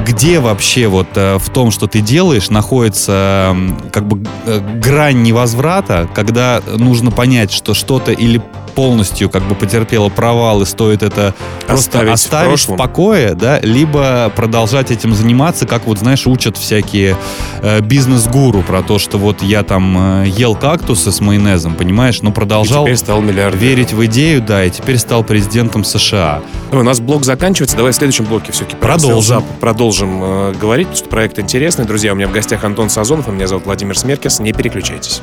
Где 0.06 0.40
вообще 0.40 0.86
вот 0.88 1.08
э, 1.14 1.38
в 1.38 1.50
том, 1.50 1.70
что 1.70 1.86
ты 1.86 2.00
делаешь, 2.00 2.48
находится 2.48 3.54
как 3.92 4.08
бы 4.08 4.26
э, 4.46 4.60
грань 4.80 5.22
невозврата, 5.22 6.08
когда 6.14 6.62
нужно 6.76 7.10
понять, 7.10 7.52
что 7.52 7.74
что-то 7.74 8.12
или 8.12 8.42
полностью 8.70 9.28
как 9.30 9.42
бы 9.44 9.54
потерпела 9.54 10.08
провал 10.08 10.62
и 10.62 10.64
стоит 10.64 11.02
это 11.02 11.34
просто 11.66 11.98
оставить, 12.00 12.12
оставить 12.12 12.60
в, 12.60 12.68
в 12.70 12.76
покое, 12.76 13.34
да, 13.34 13.60
либо 13.60 14.32
продолжать 14.34 14.90
этим 14.90 15.14
заниматься, 15.14 15.66
как 15.66 15.86
вот, 15.86 15.98
знаешь, 15.98 16.26
учат 16.26 16.56
всякие 16.56 17.16
э, 17.62 17.80
бизнес-гуру 17.80 18.62
про 18.62 18.82
то, 18.82 18.98
что 18.98 19.18
вот 19.18 19.42
я 19.42 19.62
там 19.62 20.22
э, 20.22 20.28
ел 20.28 20.54
кактусы 20.54 21.12
с 21.12 21.20
майонезом, 21.20 21.74
понимаешь, 21.74 22.22
но 22.22 22.32
продолжал 22.32 22.86
и 22.86 22.94
стал 22.94 23.22
верить 23.22 23.92
в 23.92 24.04
идею, 24.06 24.42
да, 24.42 24.64
и 24.64 24.70
теперь 24.70 24.98
стал 24.98 25.24
президентом 25.24 25.84
США. 25.84 26.40
Ну, 26.72 26.80
у 26.80 26.82
нас 26.82 27.00
блок 27.00 27.24
заканчивается, 27.24 27.76
давай 27.76 27.92
в 27.92 27.96
следующем 27.96 28.24
блоке 28.24 28.52
все-таки 28.52 28.76
продолжим. 28.76 29.44
Продолжим 29.60 30.20
э, 30.22 30.54
говорить, 30.60 30.86
потому 30.88 30.98
что 30.98 31.08
проект 31.08 31.38
интересный. 31.38 31.84
Друзья, 31.84 32.12
у 32.12 32.16
меня 32.16 32.28
в 32.28 32.32
гостях 32.32 32.64
Антон 32.64 32.90
Сазонов, 32.90 33.28
а 33.28 33.32
меня 33.32 33.46
зовут 33.46 33.66
Владимир 33.66 33.98
Смеркис. 33.98 34.40
Не 34.40 34.52
переключайтесь. 34.52 35.22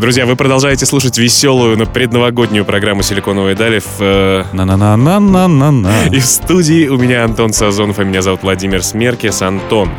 Друзья, 0.00 0.26
вы 0.26 0.34
продолжаете 0.34 0.86
слушать 0.86 1.18
веселую, 1.18 1.78
но 1.78 1.86
предновогоднюю 1.86 2.64
программу 2.64 3.02
«Силиконовые 3.02 3.54
дали» 3.54 3.78
в... 3.78 4.00
Э... 4.00 4.44
На-на-на-на-на-на-на. 4.52 6.06
И 6.10 6.18
в 6.18 6.24
студии 6.24 6.88
у 6.88 6.98
меня 6.98 7.24
Антон 7.24 7.52
Сазонов, 7.52 8.00
а 8.00 8.04
меня 8.04 8.20
зовут 8.20 8.42
Владимир 8.42 8.82
Смеркес. 8.82 9.40
Антон, 9.42 9.90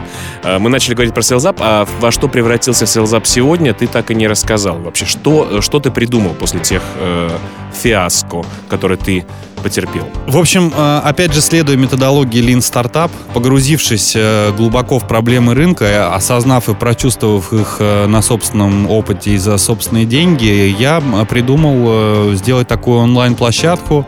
э, 0.44 0.60
мы 0.60 0.70
начали 0.70 0.96
говорить 0.96 1.14
про 1.14 1.22
Селзап, 1.22 1.58
а 1.62 1.88
во 2.02 2.12
что 2.12 2.28
превратился 2.28 2.86
Селзап 2.86 3.26
сегодня, 3.26 3.74
ты 3.74 3.88
так 3.88 4.12
и 4.12 4.16
не 4.16 4.28
рассказал. 4.28 4.78
Вообще, 4.80 5.06
что, 5.06 5.62
что 5.62 5.80
ты 5.80 5.92
придумал 5.92 6.34
после 6.34 6.60
тех 6.60 6.82
э, 7.00 7.30
фиаско, 7.76 8.44
которые 8.70 8.98
ты 8.98 9.26
потерпел. 9.66 10.08
В 10.28 10.38
общем, 10.38 10.72
э, 10.76 11.02
опять 11.04 11.34
же, 11.34 11.42
следуя 11.42 11.76
методологии 11.76 12.40
Lean 12.40 12.60
Startup, 12.60 13.10
погрузившись 13.34 14.14
э, 14.16 14.52
глубоко 14.56 15.00
в 15.00 15.08
проблемы 15.08 15.56
рынка, 15.56 16.14
осознав 16.14 16.70
и 16.70 16.76
прочувствовав 16.76 17.52
их 17.52 17.78
э, 17.80 18.06
на 18.06 18.22
собственном 18.22 18.88
опыте 18.88 19.32
и 19.32 19.38
за 19.38 19.58
собственные 19.58 20.06
деньги, 20.06 20.76
я 20.78 21.02
придумал 21.28 22.34
сделать 22.36 22.68
такую 22.68 23.00
онлайн-площадку, 23.00 24.06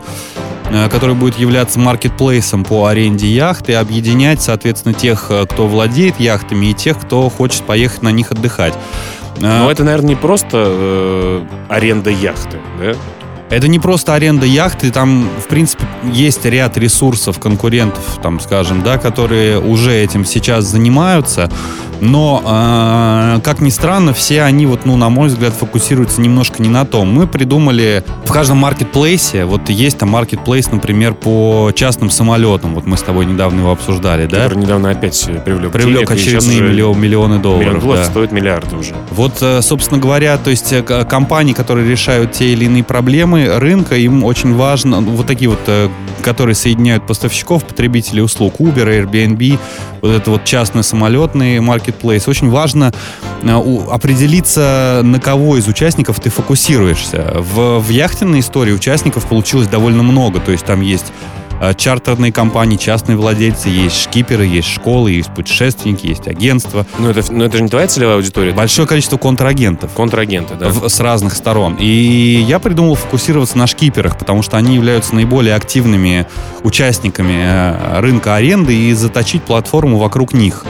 которая 0.90 1.16
будет 1.16 1.38
являться 1.38 1.78
маркетплейсом 1.80 2.62
по 2.62 2.86
аренде 2.86 3.26
яхт 3.26 3.68
и 3.68 3.72
объединять, 3.72 4.40
соответственно, 4.40 4.94
тех, 4.94 5.30
кто 5.50 5.66
владеет 5.66 6.20
яхтами, 6.20 6.66
и 6.66 6.74
тех, 6.74 6.98
кто 7.00 7.28
хочет 7.30 7.64
поехать 7.64 8.02
на 8.02 8.10
них 8.10 8.30
отдыхать. 8.30 8.74
Но 9.40 9.70
это, 9.70 9.84
наверное, 9.84 10.10
не 10.10 10.16
просто 10.16 10.64
э, 10.66 11.44
аренда 11.68 12.10
яхты, 12.10 12.58
да? 12.78 12.94
Это 13.50 13.66
не 13.68 13.78
просто 13.78 14.14
аренда 14.14 14.46
яхты, 14.46 14.90
там, 14.90 15.28
в 15.42 15.48
принципе, 15.48 15.84
есть 16.12 16.44
ряд 16.44 16.76
ресурсов 16.76 17.38
конкурентов, 17.38 18.18
там, 18.22 18.40
скажем, 18.40 18.82
да, 18.82 18.98
которые 18.98 19.58
уже 19.58 19.94
этим 19.94 20.24
сейчас 20.24 20.64
занимаются. 20.64 21.50
Но, 22.00 22.42
э, 22.44 23.40
как 23.42 23.60
ни 23.60 23.70
странно, 23.70 24.14
все 24.14 24.42
они, 24.42 24.66
вот, 24.66 24.86
ну, 24.86 24.96
на 24.96 25.08
мой 25.08 25.28
взгляд, 25.28 25.52
фокусируются 25.52 26.20
немножко 26.20 26.62
не 26.62 26.68
на 26.68 26.84
том. 26.84 27.12
Мы 27.12 27.26
придумали 27.26 28.04
в 28.24 28.30
каждом 28.30 28.58
маркетплейсе, 28.58 29.44
вот 29.44 29.68
есть 29.68 29.98
там 29.98 30.10
маркетплейс, 30.10 30.70
например, 30.70 31.14
по 31.14 31.72
частным 31.74 32.10
самолетам. 32.10 32.74
Вот 32.74 32.86
мы 32.86 32.96
с 32.96 33.02
тобой 33.02 33.26
недавно 33.26 33.60
его 33.60 33.72
обсуждали, 33.72 34.26
да? 34.26 34.44
Который 34.44 34.58
недавно 34.58 34.90
опять 34.90 35.20
привлек. 35.44 35.72
Привлек 35.72 36.06
денег, 36.06 36.10
очередные 36.10 36.60
миллион, 36.60 37.00
миллионы 37.00 37.38
долларов. 37.38 37.64
Миллион 37.66 37.80
долларов 37.80 38.04
да. 38.04 38.10
стоит 38.10 38.30
миллиарды 38.30 38.76
уже. 38.76 38.94
Вот, 39.10 39.38
э, 39.40 39.60
собственно 39.62 40.00
говоря, 40.00 40.36
то 40.38 40.50
есть 40.50 40.72
э, 40.72 40.82
компании, 40.82 41.52
которые 41.52 41.90
решают 41.90 42.32
те 42.32 42.52
или 42.52 42.66
иные 42.66 42.84
проблемы 42.84 43.37
рынка, 43.46 43.96
им 43.96 44.24
очень 44.24 44.54
важно, 44.54 45.00
ну, 45.00 45.12
вот 45.12 45.26
такие 45.26 45.48
вот, 45.48 45.60
э, 45.66 45.88
которые 46.22 46.54
соединяют 46.54 47.06
поставщиков, 47.06 47.64
потребителей 47.64 48.22
услуг, 48.22 48.56
Uber, 48.58 48.84
Airbnb, 48.86 49.58
вот 50.02 50.10
это 50.10 50.30
вот 50.30 50.44
частный 50.44 50.82
самолетный 50.82 51.58
marketplace, 51.58 52.28
очень 52.28 52.50
важно 52.50 52.92
э, 53.42 53.78
определиться, 53.90 55.00
на 55.04 55.20
кого 55.20 55.56
из 55.56 55.68
участников 55.68 56.20
ты 56.20 56.30
фокусируешься. 56.30 57.36
В, 57.36 57.78
в 57.80 57.88
яхтенной 57.90 58.40
истории 58.40 58.72
участников 58.72 59.26
получилось 59.26 59.68
довольно 59.68 60.02
много, 60.02 60.40
то 60.40 60.52
есть 60.52 60.64
там 60.64 60.80
есть 60.80 61.12
чартерные 61.76 62.32
компании, 62.32 62.76
частные 62.76 63.16
владельцы, 63.16 63.68
есть 63.68 64.00
шкиперы, 64.02 64.46
есть 64.46 64.68
школы, 64.68 65.12
есть 65.12 65.32
путешественники, 65.34 66.06
есть 66.06 66.26
агентства. 66.28 66.86
Но 66.98 67.10
это, 67.10 67.32
но 67.32 67.44
это 67.44 67.56
же 67.56 67.62
не 67.62 67.68
твоя 67.68 67.86
целевая 67.86 68.16
аудитория? 68.16 68.52
Большое 68.52 68.86
количество 68.86 69.16
контрагентов. 69.16 69.92
Контрагенты, 69.92 70.54
да. 70.54 70.68
В, 70.68 70.88
с 70.88 71.00
разных 71.00 71.34
сторон. 71.34 71.76
И 71.78 72.44
я 72.46 72.58
придумал 72.58 72.94
фокусироваться 72.94 73.58
на 73.58 73.66
шкиперах, 73.66 74.18
потому 74.18 74.42
что 74.42 74.56
они 74.56 74.74
являются 74.74 75.14
наиболее 75.14 75.54
активными 75.54 76.26
участниками 76.62 77.40
э, 77.42 78.00
рынка 78.00 78.34
аренды 78.36 78.74
и 78.74 78.92
заточить 78.92 79.42
платформу 79.42 79.98
вокруг 79.98 80.32
них. 80.32 80.64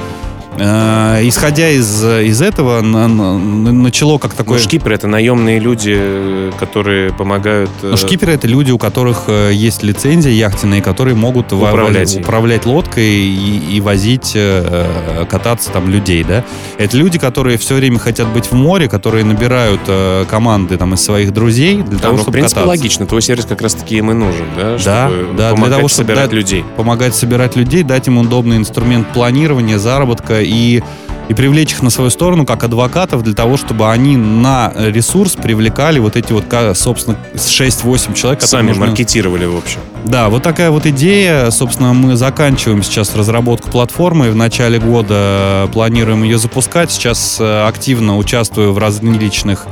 Э, 0.61 1.21
исходя 1.23 1.69
из, 1.71 2.03
из 2.05 2.43
этого, 2.43 2.81
на- 2.81 3.07
на- 3.09 3.39
начало 3.73 4.19
как 4.19 4.35
такое... 4.35 4.59
Ну, 4.59 4.63
шкиперы— 4.65 4.95
это 4.97 5.07
наемные 5.07 5.59
люди, 5.61 5.95
э, 5.97 6.53
которые 6.59 7.13
помогают... 7.13 7.71
э, 7.83 7.91
Ну, 7.91 7.97
шкиперы 7.97 8.33
это 8.33 8.47
люди, 8.49 8.71
у 8.73 8.79
которых 8.79 9.25
э, 9.29 9.53
есть 9.53 9.83
лицензия 9.83 10.33
яхтенные, 10.33 10.83
которые 10.83 11.15
могут 11.15 11.53
во- 11.53 11.69
Управлять 11.71 12.15
ей. 12.15 12.23
управлять 12.23 12.67
лодкой 12.67 13.05
и, 13.05 13.77
и 13.77 13.81
возить, 13.81 14.33
э, 14.35 15.25
кататься 15.31 15.71
там 15.71 15.89
людей, 15.91 16.25
да. 16.25 16.45
Это 16.79 16.97
люди, 16.97 17.19
которые 17.19 17.57
все 17.59 17.75
время 17.77 17.99
хотят 17.99 18.29
быть 18.33 18.47
в 18.47 18.55
море, 18.55 18.89
которые 18.89 19.25
набирают 19.25 19.81
э, 19.87 20.25
команды 20.29 20.77
там 20.77 20.95
из 20.95 21.01
своих 21.03 21.33
друзей 21.33 21.83
для 21.83 21.99
Да, 21.99 22.03
того, 22.03 22.13
ну, 22.15 22.19
в 22.19 22.23
чтобы 22.23 22.33
принципе, 22.33 22.61
кататься. 22.63 22.69
логично. 22.69 23.07
Твой 23.07 23.23
сервис 23.23 23.45
как 23.45 23.61
раз-таки 23.63 23.97
им 23.99 24.11
и 24.11 24.15
нужен, 24.15 24.47
да? 24.57 24.73
Да, 24.73 25.09
Чтобы 25.09 25.37
да, 25.37 25.53
для 25.55 25.67
того, 25.69 25.89
чтобы 25.89 26.09
собирать 26.09 26.25
дать- 26.31 26.33
людей. 26.33 26.65
помогать 26.77 27.15
собирать 27.15 27.55
людей, 27.57 27.83
дать 27.85 28.07
им 28.09 28.19
удобный 28.19 28.57
инструмент 28.57 29.07
планирования, 29.13 29.79
заработка 29.79 30.43
и, 30.49 30.83
и 31.29 31.35
привлечь 31.35 31.73
их 31.73 31.83
на 31.83 31.91
свою 31.91 32.11
сторону 32.11 32.47
как 32.47 32.65
адвокатов 32.65 33.23
для 33.23 33.35
того, 33.35 33.57
чтобы 33.57 33.91
они 33.91 34.17
на 34.17 34.73
ресурс 34.77 35.35
привлекали 35.35 35.99
вот 35.99 36.17
эти 36.17 36.33
вот, 36.33 36.45
собственно, 36.77 37.17
6-8 37.35 38.15
человек. 38.15 38.43
Сами 38.43 38.69
нужно- 38.69 38.87
маркетировали, 38.87 39.45
в 39.45 39.57
общем. 39.57 39.81
Да, 40.05 40.29
вот 40.29 40.43
такая 40.43 40.71
вот 40.71 40.87
идея. 40.87 41.51
Собственно, 41.51 41.93
мы 41.93 42.17
заканчиваем 42.17 42.83
сейчас 42.83 43.15
разработку 43.15 43.71
платформы. 43.71 44.31
В 44.31 44.37
начале 44.37 44.79
года 44.79 45.69
планируем 45.73 46.23
ее 46.23 46.39
запускать. 46.39 46.91
Сейчас 46.91 47.39
э, 47.41 47.67
активно 47.67 48.17
участвую 48.17 48.73
в 48.73 48.79
различных 48.79 49.67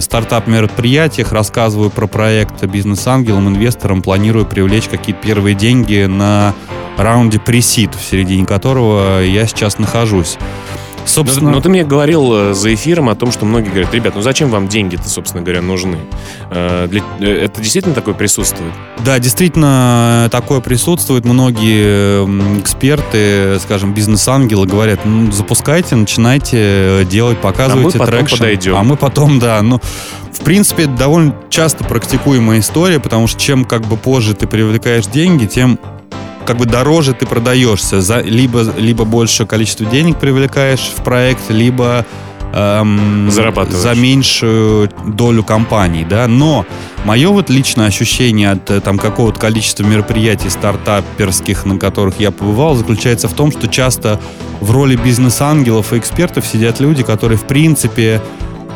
стартап-мероприятиях, 0.00 1.32
рассказываю 1.32 1.90
про 1.90 2.06
проект 2.06 2.62
бизнес-ангелам, 2.64 3.48
инвесторам, 3.48 4.02
планирую 4.02 4.46
привлечь 4.46 4.84
какие-то 4.88 5.22
первые 5.22 5.54
деньги 5.54 6.04
на 6.04 6.54
раунде 6.98 7.38
pre-seed, 7.38 7.94
в 7.94 8.04
середине 8.04 8.46
которого 8.46 9.22
я 9.22 9.46
сейчас 9.46 9.78
нахожусь. 9.78 10.36
Но, 11.08 11.24
Собственно, 11.24 11.50
но 11.52 11.60
ты 11.62 11.70
мне 11.70 11.84
говорил 11.84 12.30
э, 12.34 12.54
за 12.54 12.74
эфиром 12.74 13.08
о 13.08 13.14
том, 13.14 13.32
что 13.32 13.46
многие 13.46 13.70
говорят, 13.70 13.94
ребят, 13.94 14.14
ну 14.14 14.20
зачем 14.20 14.50
вам 14.50 14.68
деньги-то, 14.68 15.08
собственно 15.08 15.42
говоря, 15.42 15.62
нужны? 15.62 15.96
Э, 16.50 16.86
для- 16.86 17.02
э, 17.20 17.44
это 17.44 17.62
действительно 17.62 17.94
такое 17.94 18.12
присутствует? 18.12 18.70
Да, 19.06 19.18
действительно, 19.18 20.28
такое 20.30 20.60
присутствует. 20.60 21.24
Многие 21.24 22.26
эксперты, 22.60 23.58
скажем, 23.60 23.94
бизнес-ангелы 23.94 24.66
говорят, 24.66 25.00
ну, 25.06 25.32
запускайте, 25.32 25.96
начинайте 25.96 27.06
делать, 27.10 27.38
показывайте 27.38 27.96
А 27.96 28.00
мы 28.00 28.06
потом 28.06 28.18
traction. 28.18 28.36
подойдем. 28.36 28.76
А 28.76 28.82
мы 28.82 28.96
потом, 28.96 29.38
да. 29.38 29.62
Ну, 29.62 29.80
в 30.32 30.40
принципе, 30.44 30.82
это 30.84 30.92
довольно 30.92 31.34
часто 31.48 31.84
практикуемая 31.84 32.60
история, 32.60 33.00
потому 33.00 33.28
что 33.28 33.40
чем 33.40 33.64
как 33.64 33.82
бы 33.86 33.96
позже 33.96 34.34
ты 34.34 34.46
привлекаешь 34.46 35.06
деньги, 35.06 35.46
тем 35.46 35.78
как 36.48 36.56
бы 36.56 36.64
дороже 36.64 37.12
ты 37.12 37.26
продаешься. 37.26 38.00
За, 38.00 38.20
либо, 38.20 38.64
либо 38.78 39.04
больше 39.04 39.44
количество 39.44 39.84
денег 39.84 40.18
привлекаешь 40.18 40.90
в 40.96 41.04
проект, 41.04 41.50
либо 41.50 42.06
эм, 42.54 43.30
за 43.30 43.94
меньшую 43.94 44.90
долю 45.06 45.44
компаний, 45.44 46.06
да. 46.08 46.26
Но 46.26 46.64
мое 47.04 47.28
вот 47.28 47.50
личное 47.50 47.86
ощущение 47.86 48.52
от 48.52 48.70
э, 48.70 48.80
там 48.80 48.96
какого-то 48.96 49.38
количества 49.38 49.84
мероприятий 49.84 50.48
стартаперских, 50.48 51.66
на 51.66 51.78
которых 51.78 52.18
я 52.18 52.30
побывал, 52.30 52.76
заключается 52.76 53.28
в 53.28 53.34
том, 53.34 53.52
что 53.52 53.68
часто 53.68 54.18
в 54.62 54.70
роли 54.70 54.96
бизнес-ангелов 54.96 55.92
и 55.92 55.98
экспертов 55.98 56.46
сидят 56.46 56.80
люди, 56.80 57.02
которые 57.02 57.36
в 57.36 57.44
принципе 57.44 58.22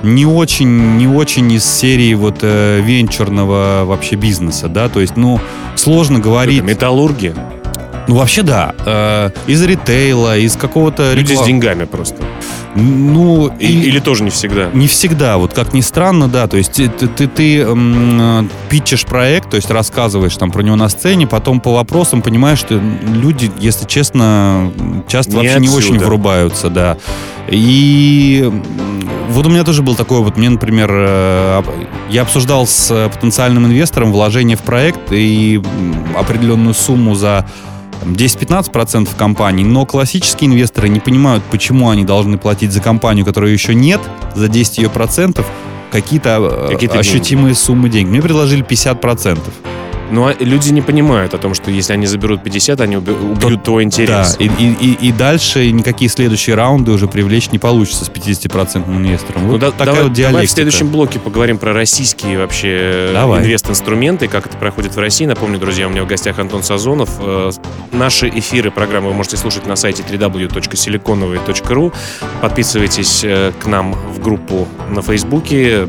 не 0.02 0.26
очень, 0.26 0.98
не 0.98 1.08
очень 1.08 1.50
из 1.52 1.64
серии 1.64 2.12
вот 2.12 2.40
э, 2.42 2.82
венчурного 2.82 3.84
вообще 3.86 4.16
бизнеса, 4.16 4.68
да, 4.68 4.90
то 4.90 5.00
есть, 5.00 5.16
ну, 5.16 5.40
сложно 5.74 6.18
говорить. 6.18 6.58
Это 6.58 6.66
металлурги? 6.66 7.34
Ну, 8.08 8.16
вообще, 8.16 8.42
да. 8.42 8.74
Э, 8.84 9.30
из 9.46 9.62
ритейла, 9.62 10.36
из 10.38 10.56
какого-то... 10.56 11.12
Люди 11.14 11.34
с 11.34 11.42
деньгами 11.44 11.84
просто. 11.84 12.16
Ну, 12.74 13.48
И- 13.58 13.66
и- 13.66 13.82
Или 13.88 13.98
тоже 13.98 14.24
не 14.24 14.30
всегда? 14.30 14.70
не 14.72 14.86
всегда, 14.88 15.36
вот 15.36 15.52
как 15.52 15.74
ни 15.74 15.82
странно, 15.82 16.26
да, 16.26 16.46
то 16.46 16.56
есть 16.56 16.72
ты, 16.72 16.88
ты, 16.88 17.06
ты, 17.06 17.26
ты, 17.28 17.60
м, 17.60 18.20
э, 18.20 18.44
питчешь 18.70 19.04
проект, 19.04 19.50
то 19.50 19.56
есть 19.56 19.70
рассказываешь 19.70 20.34
там 20.36 20.50
про 20.50 20.62
него 20.62 20.76
на 20.76 20.88
сцене, 20.88 21.26
потом 21.26 21.60
по 21.60 21.74
вопросам 21.74 22.22
понимаешь, 22.22 22.58
что 22.58 22.80
люди, 23.06 23.52
если 23.58 23.86
честно, 23.86 24.72
часто 25.06 25.32
Не 25.32 25.36
вообще 25.36 25.60
не 25.60 25.68
очень 25.68 25.90
отсюда. 25.90 26.06
врубаются, 26.06 26.70
да. 26.70 26.96
И 27.50 28.50
вот 29.28 29.46
у 29.46 29.50
меня 29.50 29.64
тоже 29.64 29.82
был 29.82 29.94
такой 29.94 30.20
вот, 30.20 30.38
мне, 30.38 30.48
например, 30.48 30.88
э, 30.92 31.62
я 32.10 32.22
обсуждал 32.22 32.66
с 32.66 32.90
э, 32.90 33.10
потенциальным 33.10 33.66
инвестором 33.66 34.12
вложение 34.12 34.56
в 34.56 34.60
проект 34.62 35.12
и 35.12 35.60
определенную 36.18 36.72
сумму 36.74 37.14
за 37.14 37.46
10-15% 38.04 39.08
компаний, 39.16 39.64
но 39.64 39.86
классические 39.86 40.50
инвесторы 40.50 40.88
не 40.88 41.00
понимают, 41.00 41.42
почему 41.50 41.90
они 41.90 42.04
должны 42.04 42.38
платить 42.38 42.72
за 42.72 42.80
компанию, 42.80 43.24
которой 43.24 43.52
еще 43.52 43.74
нет, 43.74 44.00
за 44.34 44.48
10 44.48 44.78
ее 44.78 44.90
процентов, 44.90 45.46
какие-то 45.90 46.38
э, 46.40 46.72
Какие-то 46.72 46.98
ощутимые 46.98 47.54
суммы 47.54 47.88
денег. 47.88 48.08
Мне 48.08 48.22
предложили 48.22 48.64
50%. 48.64 49.38
Ну, 50.12 50.26
а 50.26 50.34
люди 50.38 50.70
не 50.70 50.82
понимают 50.82 51.32
о 51.32 51.38
том, 51.38 51.54
что 51.54 51.70
если 51.70 51.94
они 51.94 52.04
заберут 52.06 52.42
50, 52.42 52.80
они 52.82 52.98
убьют 52.98 53.64
твой 53.64 53.82
интерес. 53.82 54.36
Да, 54.38 54.44
и, 54.44 54.48
и, 54.48 54.92
и, 55.08 55.10
дальше 55.12 55.70
никакие 55.70 56.10
следующие 56.10 56.54
раунды 56.54 56.92
уже 56.92 57.08
привлечь 57.08 57.50
не 57.50 57.58
получится 57.58 58.04
с 58.04 58.10
50% 58.10 58.86
инвестором. 58.94 59.46
Ну, 59.46 59.52
Вот 59.52 59.60
да- 59.60 59.70
такая 59.70 59.86
давай, 59.86 60.02
вот 60.02 60.12
давай 60.12 60.12
в 60.12 60.14
диалектика. 60.32 60.54
следующем 60.54 60.88
блоке 60.90 61.18
поговорим 61.18 61.56
про 61.56 61.72
российские 61.72 62.38
вообще 62.38 63.10
Давай. 63.14 63.40
инвест-инструменты, 63.40 64.28
как 64.28 64.46
это 64.46 64.56
проходит 64.58 64.94
в 64.94 64.98
России. 64.98 65.24
Напомню, 65.24 65.58
друзья, 65.58 65.86
у 65.86 65.90
меня 65.90 66.04
в 66.04 66.06
гостях 66.06 66.38
Антон 66.38 66.62
Сазонов. 66.62 67.08
Э, 67.18 67.50
Наши 67.92 68.28
эфиры 68.28 68.70
программы 68.70 69.08
вы 69.08 69.14
можете 69.14 69.38
слушать 69.38 69.66
на 69.66 69.76
сайте 69.76 70.02
www.siliconovые.ru. 70.02 71.92
Подписывайтесь 72.42 73.22
э, 73.24 73.52
к 73.58 73.66
нам 73.66 73.92
в 73.94 74.20
группу 74.20 74.68
на 74.90 75.00
Фейсбуке, 75.02 75.88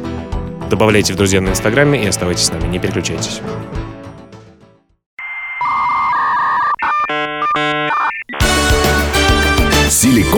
добавляйте 0.69 1.11
в 1.13 1.17
друзья 1.17 1.41
на 1.41 1.49
Инстаграме 1.49 2.03
и 2.03 2.07
оставайтесь 2.07 2.45
с 2.45 2.51
нами. 2.51 2.67
Не 2.69 2.79
переключайтесь. 2.79 3.41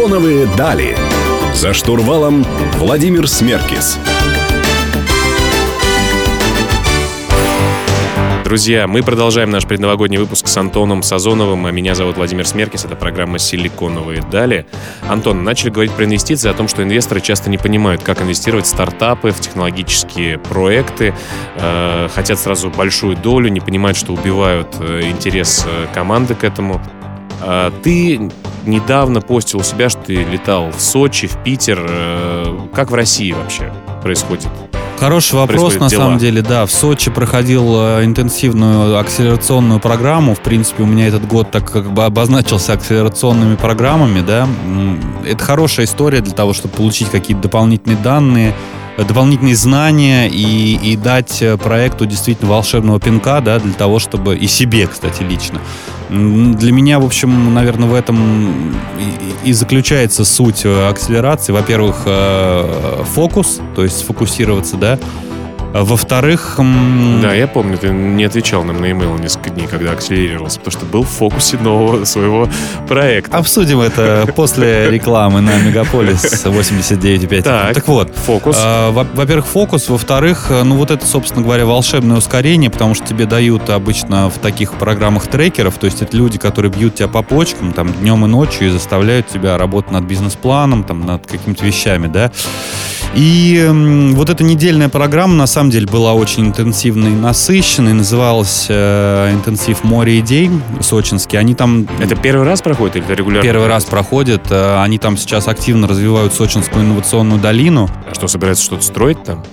Силиконовые 0.05 0.45
дали. 0.55 0.95
За 1.55 1.73
штурвалом 1.73 2.45
Владимир 2.77 3.27
Смеркис. 3.27 3.97
Друзья, 8.43 8.85
мы 8.85 9.01
продолжаем 9.01 9.49
наш 9.49 9.65
предновогодний 9.65 10.19
выпуск 10.19 10.47
с 10.47 10.55
Антоном 10.57 11.01
Сазоновым. 11.01 11.65
А 11.65 11.71
Меня 11.71 11.95
зовут 11.95 12.17
Владимир 12.17 12.45
Смеркис. 12.45 12.85
Это 12.85 12.95
программа 12.95 13.39
«Силиконовые 13.39 14.21
дали». 14.21 14.67
Антон, 15.09 15.43
начали 15.43 15.71
говорить 15.71 15.93
про 15.93 16.05
инвестиции, 16.05 16.51
о 16.51 16.53
том, 16.53 16.67
что 16.67 16.83
инвесторы 16.83 17.19
часто 17.19 17.49
не 17.49 17.57
понимают, 17.57 18.03
как 18.03 18.21
инвестировать 18.21 18.65
в 18.65 18.69
стартапы, 18.69 19.31
в 19.31 19.39
технологические 19.39 20.37
проекты. 20.37 21.15
Э, 21.55 22.09
хотят 22.13 22.37
сразу 22.37 22.69
большую 22.69 23.17
долю, 23.17 23.49
не 23.49 23.59
понимают, 23.59 23.97
что 23.97 24.13
убивают 24.13 24.67
э, 24.79 25.01
интерес 25.09 25.65
э, 25.67 25.87
команды 25.95 26.35
к 26.35 26.43
этому. 26.43 26.79
А 27.41 27.71
Ты 27.81 28.29
недавно 28.67 29.21
постил 29.21 29.59
у 29.59 29.63
себя, 29.63 29.89
что 29.89 30.01
ты 30.01 30.15
летал 30.15 30.71
в 30.71 30.81
Сочи, 30.81 31.27
в 31.27 31.37
Питер. 31.43 31.85
Э, 31.87 32.57
Как 32.73 32.91
в 32.91 32.93
России 32.93 33.31
вообще 33.31 33.71
происходит? 34.01 34.47
Хороший 34.99 35.35
вопрос, 35.35 35.73
на 35.73 35.89
дела? 35.89 36.03
самом 36.03 36.17
деле, 36.19 36.41
да. 36.41 36.65
В 36.65 36.71
Сочи 36.71 37.11
проходил 37.11 37.75
э, 37.77 38.05
интенсивную 38.05 38.97
акселерационную 38.97 39.79
программу. 39.79 40.35
В 40.35 40.39
принципе, 40.39 40.83
у 40.83 40.85
меня 40.85 41.07
этот 41.07 41.27
год 41.27 41.51
так 41.51 41.69
как 41.69 41.91
бы 41.91 42.05
обозначился 42.05 42.73
акселерационными 42.73 43.55
программами, 43.55 44.21
да. 44.21 44.47
Это 45.27 45.43
хорошая 45.43 45.85
история 45.85 46.21
для 46.21 46.33
того, 46.33 46.53
чтобы 46.53 46.75
получить 46.75 47.09
какие-то 47.09 47.43
дополнительные 47.43 47.97
данные, 47.97 48.55
э, 48.97 49.03
дополнительные 49.03 49.55
знания 49.55 50.29
и, 50.29 50.79
и 50.81 50.95
дать 50.95 51.43
проекту 51.61 52.05
действительно 52.05 52.49
волшебного 52.49 52.99
пинка, 52.99 53.41
да, 53.41 53.59
для 53.59 53.73
того, 53.73 53.99
чтобы... 53.99 54.37
И 54.37 54.47
себе, 54.47 54.87
кстати, 54.87 55.23
лично. 55.23 55.59
Для 56.09 56.71
меня, 56.71 56.99
в 56.99 57.05
общем, 57.05 57.53
наверное, 57.53 57.89
в 57.89 57.93
этом 57.93 58.75
и, 58.99 59.49
и 59.49 59.53
заключается 59.53 60.23
суть 60.23 60.65
э, 60.65 60.87
акселерации. 60.87 61.51
Во-первых, 61.51 62.03
э, 62.05 63.03
фокус, 63.13 63.59
то 63.75 63.83
есть 63.83 63.97
сфокусироваться, 63.99 64.77
да. 64.77 64.99
Во-вторых, 65.83 66.57
Да, 67.21 67.33
я 67.33 67.47
помню, 67.47 67.77
ты 67.77 67.89
не 67.89 68.23
отвечал 68.23 68.63
нам 68.63 68.79
на 68.79 68.85
e 68.85 68.93
несколько 68.93 69.49
дней, 69.49 69.67
когда 69.67 69.91
акселерировался, 69.91 70.59
потому 70.59 70.71
что 70.79 70.85
был 70.85 71.03
в 71.03 71.09
фокусе 71.09 71.57
нового 71.57 72.05
своего 72.05 72.47
проекта. 72.87 73.37
обсудим 73.37 73.81
это 73.81 74.25
после 74.35 74.89
рекламы 74.89 75.41
на 75.41 75.57
Мегаполис 75.59 76.45
89,5. 76.45 77.41
Так. 77.41 77.73
так 77.73 77.87
вот, 77.87 78.15
Фокус. 78.25 78.55
А, 78.57 78.91
во- 78.91 79.05
Во-первых, 79.13 79.47
фокус. 79.47 79.89
Во-вторых, 79.89 80.47
э, 80.49 80.63
ну 80.63 80.75
вот 80.75 80.91
это, 80.91 81.05
собственно 81.05 81.43
говоря, 81.43 81.65
волшебное 81.65 82.17
ускорение, 82.17 82.69
потому 82.69 82.95
что 82.95 83.05
тебе 83.05 83.25
дают 83.25 83.69
обычно 83.69 84.29
в 84.29 84.37
таких 84.39 84.73
программах 84.73 85.27
трекеров, 85.27 85.77
то 85.77 85.85
есть 85.85 86.01
это 86.01 86.15
люди, 86.15 86.37
которые 86.37 86.71
бьют 86.71 86.95
тебя 86.95 87.07
по 87.07 87.21
почкам 87.21 87.73
там 87.73 87.91
днем 87.91 88.23
и 88.25 88.27
ночью 88.29 88.67
и 88.67 88.69
заставляют 88.69 89.27
тебя 89.27 89.57
работать 89.57 89.91
над 89.91 90.05
бизнес-планом, 90.05 90.83
там 90.83 91.05
над 91.05 91.27
какими-то 91.27 91.65
вещами, 91.65 92.07
да. 92.07 92.31
И 93.15 93.65
вот 94.13 94.29
эта 94.29 94.43
недельная 94.43 94.89
программа 94.89 95.33
на 95.35 95.47
самом 95.47 95.69
деле 95.69 95.87
была 95.87 96.13
очень 96.13 96.47
интенсивной 96.47 97.11
и 97.11 97.15
насыщенной. 97.15 97.93
Называлась 97.93 98.65
э, 98.69 99.31
«Интенсив 99.33 99.83
море 99.85 100.19
идей» 100.19 100.51
сочинский. 100.81 101.37
Они 101.39 101.55
там 101.55 101.87
Это 102.01 102.15
первый 102.15 102.45
раз 102.45 102.61
проходит 102.61 102.97
или 102.97 103.05
это 103.05 103.13
регулярно? 103.13 103.43
первый 103.43 103.67
раз 103.67 103.85
проходят. 103.85 104.51
Э, 104.51 104.81
Они 104.81 104.97
там 104.97 105.15
сейчас 105.15 105.47
активно 105.47 105.87
развивают 105.87 106.33
Сочинскую 106.33 106.83
инновационную 106.83 107.39
долину. 107.39 107.89
А 108.09 108.13
что, 108.13 108.27
собираются 108.27 108.65
что-то 108.65 108.83
строить 108.83 109.23
там? 109.23 109.43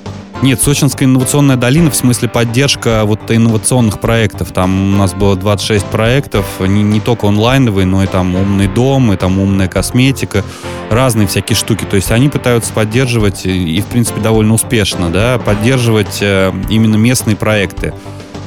Нет, 0.42 0.60
Сочинская 0.60 1.04
инновационная 1.06 1.54
долина 1.56 1.88
в 1.90 1.94
смысле 1.94 2.28
поддержка 2.28 3.04
вот 3.04 3.30
инновационных 3.30 4.00
проектов. 4.00 4.50
Там 4.50 4.94
у 4.94 4.96
нас 4.98 5.14
было 5.14 5.36
26 5.36 5.84
проектов, 5.86 6.44
не, 6.58 6.82
не 6.82 6.98
только 6.98 7.28
онлайновые, 7.28 7.86
но 7.86 8.02
и 8.02 8.08
там 8.08 8.34
умный 8.34 8.66
дом, 8.66 9.12
и 9.12 9.16
там 9.16 9.38
умная 9.38 9.68
косметика, 9.68 10.42
разные 10.90 11.28
всякие 11.28 11.54
штуки. 11.54 11.84
То 11.88 11.94
есть 11.94 12.10
они 12.10 12.28
пытаются 12.28 12.72
поддерживать, 12.72 13.46
и, 13.46 13.80
в 13.80 13.86
принципе 13.86 14.20
довольно 14.20 14.54
успешно, 14.54 15.10
да, 15.10 15.38
поддерживать 15.38 16.18
э, 16.20 16.52
именно 16.68 16.96
местные 16.96 17.36
проекты. 17.36 17.94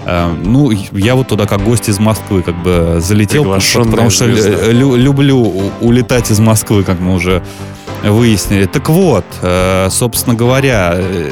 Э, 0.05 0.29
Ну, 0.43 0.71
я 0.91 1.15
вот 1.15 1.29
туда 1.29 1.45
как 1.45 1.63
гость 1.63 1.87
из 1.87 1.97
Москвы 1.99 2.41
как 2.41 2.61
бы 2.61 2.97
залетел, 2.99 3.43
потому 3.91 4.09
что 4.09 4.25
лю- 4.25 4.71
лю- 4.73 4.95
люблю 4.97 5.71
улетать 5.79 6.29
из 6.29 6.39
Москвы, 6.41 6.83
как 6.83 6.99
мы 6.99 7.13
уже 7.13 7.41
выяснили. 8.03 8.65
Так 8.65 8.89
вот, 8.89 9.25
э, 9.41 9.87
собственно 9.89 10.35
говоря, 10.35 10.93
э, 10.95 11.29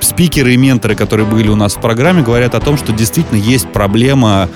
спикеры 0.00 0.54
и 0.54 0.56
менторы, 0.56 0.94
которые 0.94 1.26
были 1.26 1.48
у 1.48 1.56
нас 1.56 1.74
в 1.74 1.80
программе, 1.80 2.22
говорят 2.22 2.54
о 2.54 2.60
том, 2.60 2.76
что 2.76 2.92
действительно 2.92 3.38
есть 3.38 3.68
проблема 3.68 4.48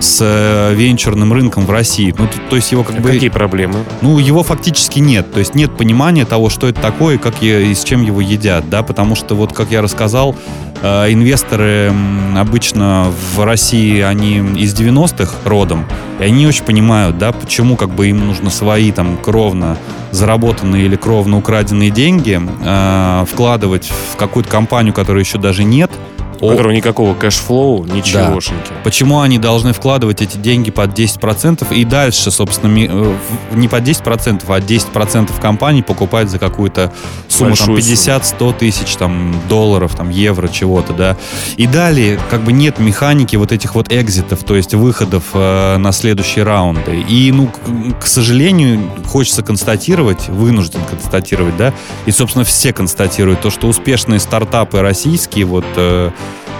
с 0.00 0.18
э, 0.20 0.74
венчурным 0.74 1.32
рынком 1.32 1.64
в 1.64 1.70
России. 1.70 2.14
Ну, 2.16 2.26
то, 2.26 2.38
то 2.50 2.56
есть 2.56 2.70
его 2.72 2.84
как 2.84 2.98
А 2.98 3.00
бы... 3.00 3.10
Какие 3.10 3.30
проблемы? 3.30 3.76
Ну, 4.02 4.18
его 4.18 4.42
фактически 4.42 4.98
нет. 4.98 5.32
То 5.32 5.38
есть 5.38 5.54
нет 5.54 5.76
понимания 5.76 6.24
того, 6.24 6.50
что 6.50 6.68
это 6.68 6.80
такое 6.80 7.18
как 7.18 7.42
и 7.42 7.74
с 7.74 7.82
чем 7.82 8.02
его 8.02 8.20
едят, 8.20 8.68
да, 8.68 8.82
потому 8.82 9.14
что 9.14 9.34
вот, 9.34 9.52
как 9.52 9.70
я 9.70 9.80
рассказал, 9.80 10.36
инвесторы 10.82 11.88
м, 11.90 12.36
обычно 12.36 13.12
в 13.34 13.44
России, 13.44 14.00
они 14.00 14.38
из 14.56 14.74
90-х 14.74 15.32
родом, 15.44 15.86
и 16.20 16.24
они 16.24 16.38
не 16.40 16.46
очень 16.46 16.64
понимают, 16.64 17.18
да, 17.18 17.32
почему 17.32 17.76
как 17.76 17.90
бы 17.90 18.08
им 18.08 18.26
нужно 18.26 18.50
свои 18.50 18.92
там 18.92 19.16
кровно 19.16 19.76
заработанные 20.10 20.86
или 20.86 20.96
кровно 20.96 21.36
украденные 21.38 21.90
деньги 21.90 22.40
э, 22.64 23.24
вкладывать 23.30 23.90
в 24.12 24.16
какую-то 24.16 24.50
компанию, 24.50 24.94
которой 24.94 25.20
еще 25.20 25.38
даже 25.38 25.64
нет. 25.64 25.90
У 26.40 26.50
которого 26.50 26.72
никакого 26.72 27.14
cash 27.14 27.45
flow, 27.45 27.84
ничегошеньки. 27.84 28.72
Почему 28.84 29.20
они 29.20 29.38
должны 29.38 29.72
вкладывать 29.72 30.22
эти 30.22 30.36
деньги 30.36 30.70
под 30.70 30.98
10% 30.98 31.74
и 31.74 31.84
дальше, 31.84 32.30
собственно, 32.30 32.72
э, 32.76 33.16
не 33.52 33.68
под 33.68 33.84
10%, 33.84 34.44
а 34.48 34.60
10% 34.60 35.40
компаний 35.40 35.82
покупать 35.82 36.30
за 36.30 36.38
какую-то 36.38 36.92
сумму 37.28 37.56
там, 37.56 37.66
Большую 37.66 37.78
50-100 37.78 38.58
тысяч 38.58 38.96
там, 38.96 39.34
долларов, 39.48 39.94
там, 39.94 40.10
евро, 40.10 40.48
чего-то, 40.48 40.92
да. 40.92 41.16
И 41.56 41.66
далее 41.66 42.18
как 42.30 42.42
бы 42.42 42.52
нет 42.52 42.78
механики 42.78 43.36
вот 43.36 43.52
этих 43.52 43.74
вот 43.74 43.92
экзитов, 43.92 44.44
то 44.44 44.56
есть 44.56 44.74
выходов 44.74 45.24
э, 45.34 45.76
на 45.76 45.92
следующие 45.92 46.44
раунды. 46.44 47.00
И, 47.08 47.32
ну, 47.32 47.48
к, 47.48 48.02
к 48.02 48.06
сожалению, 48.06 48.90
хочется 49.06 49.42
констатировать, 49.42 50.28
вынужден 50.28 50.80
констатировать, 50.88 51.56
да, 51.56 51.72
и, 52.06 52.10
собственно, 52.10 52.44
все 52.44 52.72
констатируют 52.72 53.40
то, 53.40 53.50
что 53.50 53.68
успешные 53.68 54.20
стартапы 54.20 54.80
российские, 54.80 55.44
вот 55.44 55.64
э, 55.76 56.10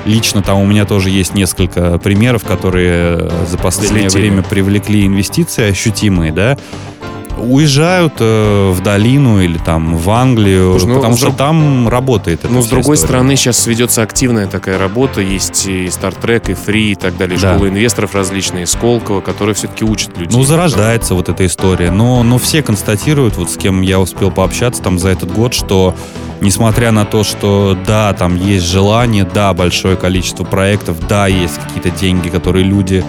Лично 0.07 0.41
там 0.41 0.61
у 0.61 0.67
меня 0.67 0.85
тоже 0.85 1.11
есть 1.11 1.35
несколько 1.35 1.99
примеров, 1.99 2.45
которые 2.45 3.19
э, 3.19 3.47
за 3.49 3.59
последнее 3.59 4.07
Взлетели. 4.07 4.29
время 4.29 4.43
привлекли 4.45 5.05
инвестиции 5.05 5.69
ощутимые, 5.69 6.33
да. 6.33 6.57
Уезжают 7.39 8.15
э, 8.21 8.71
в 8.73 8.83
долину 8.83 9.41
или 9.41 9.59
там 9.59 9.97
в 9.97 10.09
Англию, 10.11 10.71
Слушай, 10.73 10.89
ну, 10.89 10.95
потому 10.97 11.17
что 11.17 11.27
друг- 11.27 11.37
там 11.37 11.89
работает 11.89 12.45
эта 12.45 12.53
Ну, 12.53 12.63
с 12.63 12.67
другой 12.67 12.95
история. 12.95 13.09
стороны, 13.09 13.37
сейчас 13.37 13.67
ведется 13.67 14.03
активная 14.03 14.47
такая 14.47 14.79
работа. 14.79 15.21
Есть 15.21 15.67
и 15.67 15.87
Star 15.87 16.15
Trek, 16.21 16.51
и 16.51 16.55
Free, 16.55 16.93
и 16.93 16.95
так 16.95 17.17
далее. 17.17 17.39
Да. 17.39 17.55
Школы 17.55 17.69
инвесторов 17.69 18.15
различные, 18.15 18.67
Сколково, 18.67 19.21
которые 19.21 19.55
все-таки 19.55 19.85
учат 19.85 20.17
людей. 20.17 20.37
Ну, 20.37 20.45
зарождается 20.45 21.15
вот 21.15 21.29
эта 21.29 21.45
история. 21.47 21.91
Но, 21.91 22.23
но 22.23 22.39
все 22.39 22.63
констатируют, 22.63 23.37
вот 23.37 23.51
с 23.51 23.57
кем 23.57 23.83
я 23.83 24.01
успел 24.01 24.31
пообщаться 24.31 24.83
там 24.83 24.99
за 24.99 25.11
этот 25.11 25.31
год, 25.33 25.53
что 25.53 25.95
несмотря 26.41 26.91
на 26.91 27.05
то, 27.05 27.23
что 27.23 27.77
да, 27.87 28.13
там 28.15 28.37
есть 28.37 28.65
желание, 28.67 29.25
да, 29.33 29.53
большое 29.53 29.97
количество 29.97 30.45
проектов, 30.45 30.97
да, 31.07 31.27
есть 31.27 31.59
какие-то 31.59 31.91
деньги, 31.91 32.29
которые 32.29 32.65
люди 32.65 33.05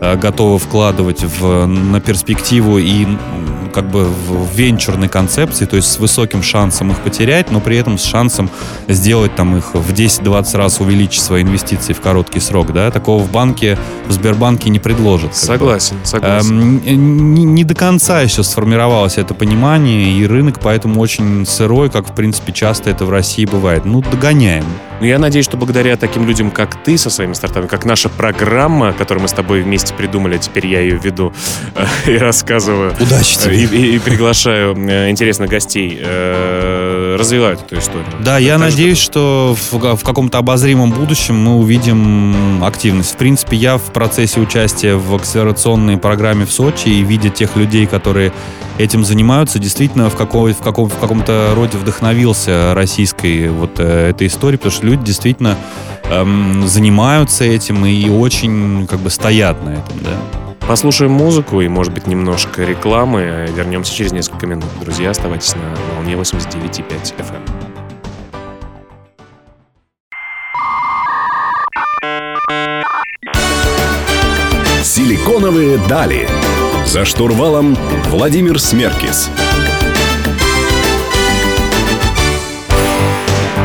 э, 0.00 0.16
готовы 0.16 0.58
вкладывать 0.58 1.22
в, 1.24 1.66
на 1.66 2.00
перспективу 2.00 2.78
и 2.78 3.06
как 3.72 3.90
бы 3.90 4.04
в, 4.04 4.54
венчурной 4.54 5.08
концепции, 5.08 5.64
то 5.64 5.76
есть 5.76 5.90
с 5.90 5.98
высоким 5.98 6.42
шансом 6.42 6.90
их 6.90 6.98
потерять, 7.00 7.50
но 7.50 7.60
при 7.60 7.76
этом 7.76 7.98
с 7.98 8.04
шансом 8.04 8.50
сделать 8.88 9.34
там 9.34 9.56
их 9.56 9.74
в 9.74 9.92
10-20 9.92 10.56
раз 10.56 10.80
увеличить 10.80 11.22
свои 11.22 11.42
инвестиции 11.42 11.92
в 11.92 12.00
короткий 12.00 12.40
срок, 12.40 12.72
да, 12.72 12.90
такого 12.90 13.22
в 13.22 13.30
банке, 13.30 13.78
в 14.06 14.12
Сбербанке 14.12 14.70
не 14.70 14.78
предложат. 14.78 15.30
как 15.30 15.40
бы. 15.40 15.46
Согласен, 15.46 15.96
согласен. 16.04 16.80
Эм, 16.86 17.34
Не, 17.34 17.44
не 17.44 17.64
до 17.64 17.74
конца 17.74 18.20
еще 18.20 18.42
сформировалось 18.42 19.18
это 19.18 19.34
понимание, 19.34 20.12
и 20.12 20.26
рынок 20.26 20.60
поэтому 20.60 21.00
очень 21.00 21.46
сырой, 21.46 21.90
как, 21.90 22.08
в 22.08 22.14
принципе, 22.14 22.52
часто 22.52 22.90
это 22.90 23.04
в 23.04 23.10
России 23.10 23.44
бывает. 23.44 23.84
Ну, 23.84 24.02
догоняем. 24.02 24.64
Но 25.02 25.06
я 25.08 25.18
надеюсь, 25.18 25.46
что 25.46 25.56
благодаря 25.56 25.96
таким 25.96 26.28
людям, 26.28 26.52
как 26.52 26.76
ты 26.84 26.96
со 26.96 27.10
своими 27.10 27.32
стартапами, 27.32 27.66
как 27.66 27.84
наша 27.84 28.08
программа, 28.08 28.92
которую 28.92 29.22
мы 29.22 29.28
с 29.28 29.32
тобой 29.32 29.62
вместе 29.62 29.92
придумали, 29.94 30.36
а 30.36 30.38
теперь 30.38 30.68
я 30.68 30.78
ее 30.80 30.96
веду 30.96 31.32
и 32.06 32.16
рассказываю, 32.16 32.94
Удачи 33.00 33.36
э, 33.48 33.52
и, 33.52 33.64
и- 33.66 33.96
и 33.96 33.98
приглашаю 33.98 34.76
э, 34.76 35.10
интересных 35.10 35.50
гостей, 35.50 35.98
э, 36.00 37.16
развивают 37.18 37.62
эту 37.62 37.80
историю. 37.80 38.06
Да, 38.20 38.38
я 38.38 38.58
надеюсь, 38.58 38.98
что 38.98 39.56
в, 39.72 39.96
в 39.96 40.04
каком-то 40.04 40.38
обозримом 40.38 40.92
будущем 40.92 41.34
мы 41.34 41.56
увидим 41.56 42.62
активность. 42.62 43.14
В 43.14 43.16
принципе, 43.16 43.56
я 43.56 43.78
в 43.78 43.92
процессе 43.92 44.38
участия 44.38 44.94
в 44.94 45.12
акселерационной 45.16 45.98
программе 45.98 46.46
в 46.46 46.52
Сочи 46.52 46.86
и 46.90 47.02
видя 47.02 47.28
тех 47.28 47.56
людей, 47.56 47.86
которые 47.86 48.32
этим 48.82 49.04
занимаются, 49.04 49.58
действительно 49.58 50.10
в, 50.10 50.16
какой, 50.16 50.52
в, 50.52 50.58
каком, 50.58 50.88
в 50.88 50.98
каком-то 50.98 51.52
роде 51.54 51.78
вдохновился 51.78 52.74
российской 52.74 53.48
вот 53.48 53.78
э, 53.78 54.10
этой 54.10 54.26
историей, 54.26 54.58
потому 54.58 54.72
что 54.72 54.86
люди 54.86 55.04
действительно 55.04 55.56
эм, 56.04 56.66
занимаются 56.66 57.44
этим 57.44 57.86
и 57.86 58.08
очень 58.08 58.86
как 58.86 59.00
бы 59.00 59.10
стоят 59.10 59.62
на 59.64 59.70
этом, 59.70 59.98
да. 60.02 60.66
Послушаем 60.66 61.12
музыку 61.12 61.60
и, 61.60 61.68
может 61.68 61.92
быть, 61.92 62.06
немножко 62.06 62.62
рекламы. 62.64 63.48
Вернемся 63.54 63.92
через 63.92 64.12
несколько 64.12 64.46
минут. 64.46 64.66
Друзья, 64.80 65.10
оставайтесь 65.10 65.54
на 65.56 65.74
волне 65.96 66.14
89,5 66.14 67.14
FM. 67.18 67.72
Силиконовые 74.84 75.78
дали. 75.88 76.28
За 76.84 77.04
штурвалом 77.04 77.76
Владимир 78.10 78.58
Смеркис. 78.58 79.30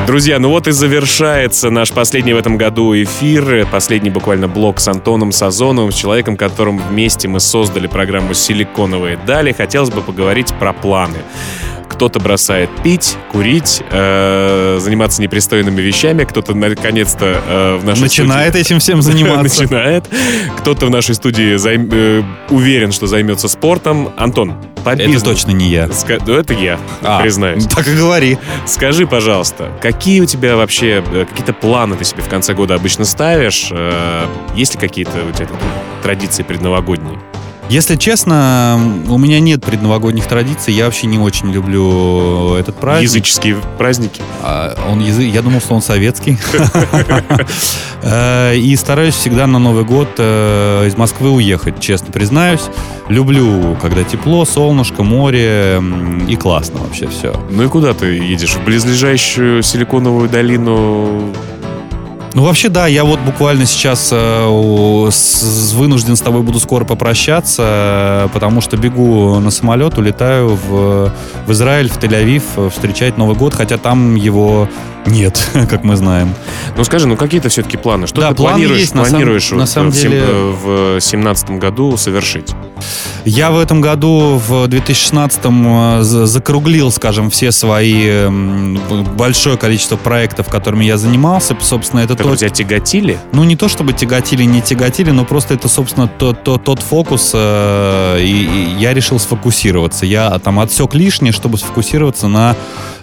Друзья, 0.07 0.39
ну 0.39 0.49
вот 0.49 0.67
и 0.67 0.71
завершается 0.71 1.69
наш 1.69 1.91
последний 1.91 2.31
в 2.31 2.37
этом 2.37 2.57
году 2.57 2.95
эфир, 2.95 3.67
последний 3.69 4.09
буквально 4.09 4.47
блок 4.47 4.79
с 4.79 4.87
Антоном 4.87 5.33
Сазоновым, 5.33 5.91
с 5.91 5.95
человеком, 5.95 6.37
которым 6.37 6.77
вместе 6.77 7.27
мы 7.27 7.41
создали 7.41 7.87
программу 7.87 8.33
«Силиконовые 8.33 9.19
дали». 9.27 9.51
Хотелось 9.51 9.89
бы 9.89 10.01
поговорить 10.01 10.53
про 10.59 10.71
планы. 10.71 11.17
Кто-то 11.97 12.19
бросает 12.19 12.69
пить, 12.83 13.17
курить, 13.31 13.81
э, 13.89 14.77
заниматься 14.79 15.19
непристойными 15.19 15.81
вещами, 15.81 16.25
кто-то 16.25 16.53
наконец-то 16.53 17.41
э, 17.43 17.77
в 17.81 17.85
нашей 17.85 18.01
Начинает 18.01 18.49
студии- 18.53 18.61
этим 18.61 18.77
всем 18.79 19.01
заниматься. 19.01 19.63
Начинает. 19.63 20.05
Кто-то 20.59 20.85
в 20.85 20.89
нашей 20.91 21.15
студии 21.15 21.55
займ- 21.55 21.89
э, 21.91 22.21
уверен, 22.51 22.91
что 22.91 23.07
займется 23.07 23.47
спортом. 23.47 24.11
Антон, 24.15 24.53
по 24.83 24.89
Это 24.89 25.07
бизнесу. 25.07 25.25
точно 25.25 25.51
не 25.53 25.69
я. 25.69 25.85
Ска- 25.85 26.21
ну, 26.23 26.33
это 26.35 26.53
я, 26.53 26.79
А, 27.01 27.19
признаюсь. 27.19 27.65
Так 27.65 27.87
и 27.87 27.95
говори. 27.95 28.37
Скажи, 28.67 29.07
пожалуйста, 29.07 29.71
какие 29.81 30.21
у 30.21 30.25
тебя 30.25 30.55
вообще 30.55 31.03
э, 31.11 31.25
какие-то 31.27 31.53
планы 31.53 31.95
ты 31.95 32.05
себе 32.05 32.21
в 32.21 32.29
конце 32.29 32.53
года 32.53 32.75
обычно 32.75 33.05
ставишь? 33.05 33.69
Э, 33.71 34.27
Есть 34.55 34.75
ли 34.75 34.79
какие-то 34.79 35.13
у 35.27 35.31
тебя 35.31 35.47
такие 35.47 35.59
традиции 36.03 36.43
предновогодние? 36.43 37.17
Если 37.69 37.97
честно, 37.97 38.79
у 39.09 39.17
меня 39.17 39.41
нет 39.41 39.63
предновогодних 39.63 40.25
традиций. 40.25 40.73
Я 40.73 40.85
вообще 40.85 41.05
не 41.07 41.19
очень 41.19 41.51
люблю 41.51 42.55
этот 42.55 42.77
праздник. 42.77 43.09
Языческие 43.09 43.57
праздники? 43.77 44.21
А, 44.41 44.77
Он 44.89 45.01
язык, 45.01 45.33
я 45.33 45.41
думал, 45.41 45.59
что 45.59 45.75
он 45.75 45.81
советский. 45.81 46.37
Э, 48.03 48.55
И 48.55 48.75
стараюсь 48.75 49.15
всегда 49.15 49.47
на 49.47 49.57
Новый 49.59 49.83
год 49.83 50.07
э, 50.19 50.85
из 50.87 50.95
Москвы 50.95 51.31
уехать, 51.31 51.79
честно 51.79 52.11
признаюсь. 52.11 52.61
Люблю, 53.09 53.75
когда 53.81 54.03
тепло, 54.03 54.45
солнышко, 54.45 55.03
море 55.03 55.81
и 56.27 56.35
классно 56.35 56.79
вообще 56.79 57.07
все. 57.07 57.33
Ну 57.49 57.63
и 57.63 57.67
куда 57.67 57.93
ты 57.93 58.05
едешь? 58.05 58.53
В 58.53 58.63
близлежащую 58.63 59.63
Силиконовую 59.63 60.29
долину? 60.29 61.33
Ну, 62.37 62.43
вообще, 62.43 62.69
да, 62.69 62.85
я 62.85 63.03
вот 63.03 63.19
буквально 63.21 63.65
сейчас 63.65 64.09
э, 64.13 65.07
с- 65.09 65.73
вынужден 65.73 66.15
с 66.15 66.21
тобой 66.21 66.43
буду 66.43 66.59
скоро 66.59 66.85
попрощаться, 66.85 67.63
э, 67.65 68.29
потому 68.31 68.61
что 68.61 68.77
бегу 68.77 69.39
на 69.39 69.49
самолет, 69.49 69.97
улетаю 69.97 70.49
в, 70.49 71.11
в 71.47 71.51
Израиль, 71.51 71.89
в 71.89 71.97
Тель-Авив 71.97 72.43
э, 72.57 72.69
встречать 72.69 73.17
Новый 73.17 73.35
год, 73.35 73.55
хотя 73.55 73.79
там 73.79 74.13
его 74.13 74.69
нет, 75.07 75.49
как 75.69 75.83
мы 75.83 75.95
знаем. 75.95 76.33
Ну 76.75 76.83
скажи, 76.83 77.07
ну 77.07 77.15
какие-то 77.17 77.49
все-таки 77.49 77.77
планы? 77.77 78.07
Что 78.07 78.21
Да, 78.21 78.29
ты 78.29 78.35
планы 78.35 78.53
планируешь, 78.57 78.79
есть, 78.81 78.95
на 78.95 79.03
планируешь 79.03 79.51
на 79.51 79.57
вот 79.59 79.69
самом 79.69 79.91
в 79.91 79.95
сем- 79.95 80.11
деле- 80.11 80.25
э, 80.27 80.51
в 80.63 80.91
2017 80.93 81.51
году 81.59 81.97
совершить? 81.97 82.53
Я 83.25 83.51
в 83.51 83.57
этом 83.59 83.81
году, 83.81 84.39
в 84.47 84.67
2016-м, 84.67 85.99
э, 85.99 86.03
за- 86.03 86.25
закруглил, 86.27 86.91
скажем, 86.91 87.29
все 87.29 87.51
свои 87.51 88.07
м, 88.07 88.79
большое 89.17 89.57
количество 89.57 89.95
проектов, 89.97 90.47
которыми 90.49 90.85
я 90.85 90.97
занимался. 90.97 91.55
Собственно, 91.59 92.01
это 92.01 92.15
Которые 92.15 92.33
то, 92.37 92.39
тебя 92.39 92.49
тяготили? 92.49 93.17
Ну, 93.33 93.43
не 93.43 93.55
то 93.55 93.67
чтобы 93.67 93.93
тяготили, 93.93 94.43
не 94.43 94.61
тяготили, 94.61 95.11
но 95.11 95.25
просто 95.25 95.55
это, 95.55 95.67
собственно, 95.67 96.07
тот, 96.07 96.43
тот, 96.43 96.63
тот 96.63 96.79
фокус, 96.79 97.31
э, 97.33 98.19
и, 98.21 98.43
и 98.45 98.75
я 98.79 98.93
решил 98.93 99.19
сфокусироваться. 99.19 100.05
Я 100.05 100.37
там 100.39 100.59
отсек 100.59 100.93
лишнее, 100.93 101.31
чтобы 101.33 101.57
сфокусироваться 101.57 102.27
на 102.27 102.55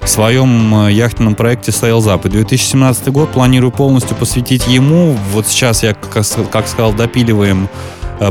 своем 0.04 0.86
э, 0.86 0.92
яхтенном 0.92 1.34
проекте 1.34 1.72
Sails 1.94 2.06
Up. 2.06 2.26
И 2.26 2.28
2017 2.28 3.08
год 3.08 3.30
планирую 3.30 3.70
полностью 3.70 4.16
посвятить 4.16 4.66
ему. 4.66 5.16
Вот 5.32 5.46
сейчас 5.46 5.82
я, 5.82 5.94
как, 5.94 6.24
сказал, 6.24 6.92
допиливаем 6.92 7.68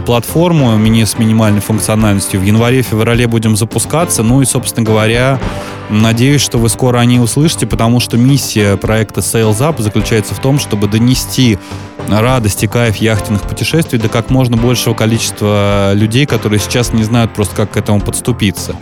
платформу 0.05 0.75
мини 0.77 1.03
с 1.03 1.17
минимальной 1.17 1.61
функциональностью. 1.61 2.39
В 2.39 2.43
январе-феврале 2.43 3.27
будем 3.27 3.55
запускаться. 3.55 4.23
Ну 4.23 4.41
и, 4.41 4.45
собственно 4.45 4.85
говоря, 4.85 5.39
надеюсь, 5.89 6.41
что 6.41 6.57
вы 6.57 6.69
скоро 6.69 6.99
о 6.99 7.05
ней 7.05 7.19
услышите, 7.19 7.67
потому 7.67 7.99
что 7.99 8.17
миссия 8.17 8.77
проекта 8.77 9.21
Sails 9.21 9.59
Up 9.59 9.81
заключается 9.81 10.33
в 10.33 10.39
том, 10.39 10.59
чтобы 10.59 10.87
донести 10.87 11.57
радость 12.09 12.63
и 12.63 12.67
кайф 12.67 12.97
яхтенных 12.97 13.43
путешествий 13.43 13.99
до 13.99 14.09
как 14.09 14.29
можно 14.29 14.57
большего 14.57 14.93
количества 14.93 15.93
людей, 15.93 16.25
которые 16.25 16.59
сейчас 16.59 16.93
не 16.93 17.03
знают 17.03 17.33
просто, 17.33 17.55
как 17.55 17.71
к 17.71 17.77
этому 17.77 18.01
подступиться. 18.01 18.75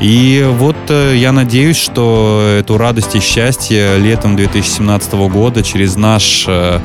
И 0.00 0.46
вот 0.58 0.76
э, 0.88 1.14
я 1.16 1.32
надеюсь, 1.32 1.76
что 1.76 2.56
эту 2.58 2.76
радость 2.76 3.14
и 3.14 3.20
счастье 3.20 3.98
летом 3.98 4.36
2017 4.36 5.14
года 5.14 5.62
через 5.62 5.96
наш 5.96 6.44
э, 6.46 6.80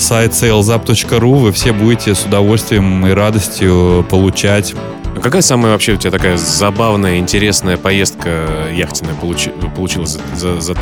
сайт 0.00 0.32
salesap.ru 0.32 1.36
вы 1.36 1.52
все 1.52 1.72
будете 1.72 2.14
с 2.14 2.24
удовольствием 2.24 3.06
и 3.06 3.10
радостью 3.10 4.06
получать. 4.10 4.74
А 5.16 5.20
Какая 5.20 5.42
самая 5.42 5.72
вообще 5.72 5.94
у 5.94 5.96
тебя 5.96 6.10
такая 6.10 6.36
забавная, 6.36 7.18
интересная 7.18 7.76
поездка 7.76 8.46
яхтенная 8.72 9.14
получи- 9.14 9.52
получилась 9.74 10.18
за, 10.34 10.60
за, 10.60 10.60
за 10.60 10.74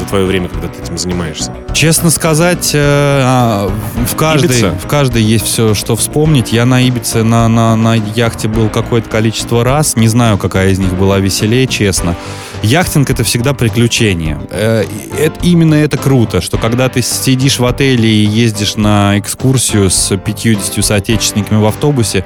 за 0.00 0.06
твое 0.06 0.24
время, 0.24 0.48
когда 0.48 0.68
ты 0.68 0.82
этим 0.82 0.98
занимаешься? 0.98 1.52
Честно 1.72 2.10
сказать, 2.10 2.70
э, 2.74 2.78
а, 2.78 3.70
в 4.06 4.16
каждой, 4.16 4.46
Ибица? 4.46 4.70
в 4.82 4.86
каждой 4.86 5.22
есть 5.22 5.46
все, 5.46 5.74
что 5.74 5.96
вспомнить. 5.96 6.52
Я 6.52 6.64
на 6.64 6.80
Ибице 6.80 7.22
на, 7.22 7.48
на, 7.48 7.76
на 7.76 7.94
яхте 7.94 8.48
был 8.48 8.68
какое-то 8.68 9.08
количество 9.08 9.64
раз. 9.64 9.96
Не 9.96 10.08
знаю, 10.08 10.38
какая 10.38 10.70
из 10.70 10.78
них 10.78 10.92
была 10.94 11.18
веселее, 11.18 11.66
честно. 11.66 12.16
Яхтинг 12.62 13.08
это 13.08 13.24
всегда 13.24 13.54
приключение. 13.54 14.38
Э, 14.50 14.84
это- 15.18 15.38
именно 15.42 15.74
это 15.74 15.96
круто, 15.96 16.42
что 16.42 16.58
когда 16.58 16.88
ты 16.90 17.00
сидишь 17.00 17.58
в 17.58 17.64
отеле 17.64 18.08
и 18.08 18.24
ездишь 18.26 18.76
на 18.76 19.18
экскурсию 19.18 19.88
с 19.88 20.14
50 20.18 20.82
соотечественниками 20.82 21.58
в 21.58 21.66
автобусе, 21.66 22.22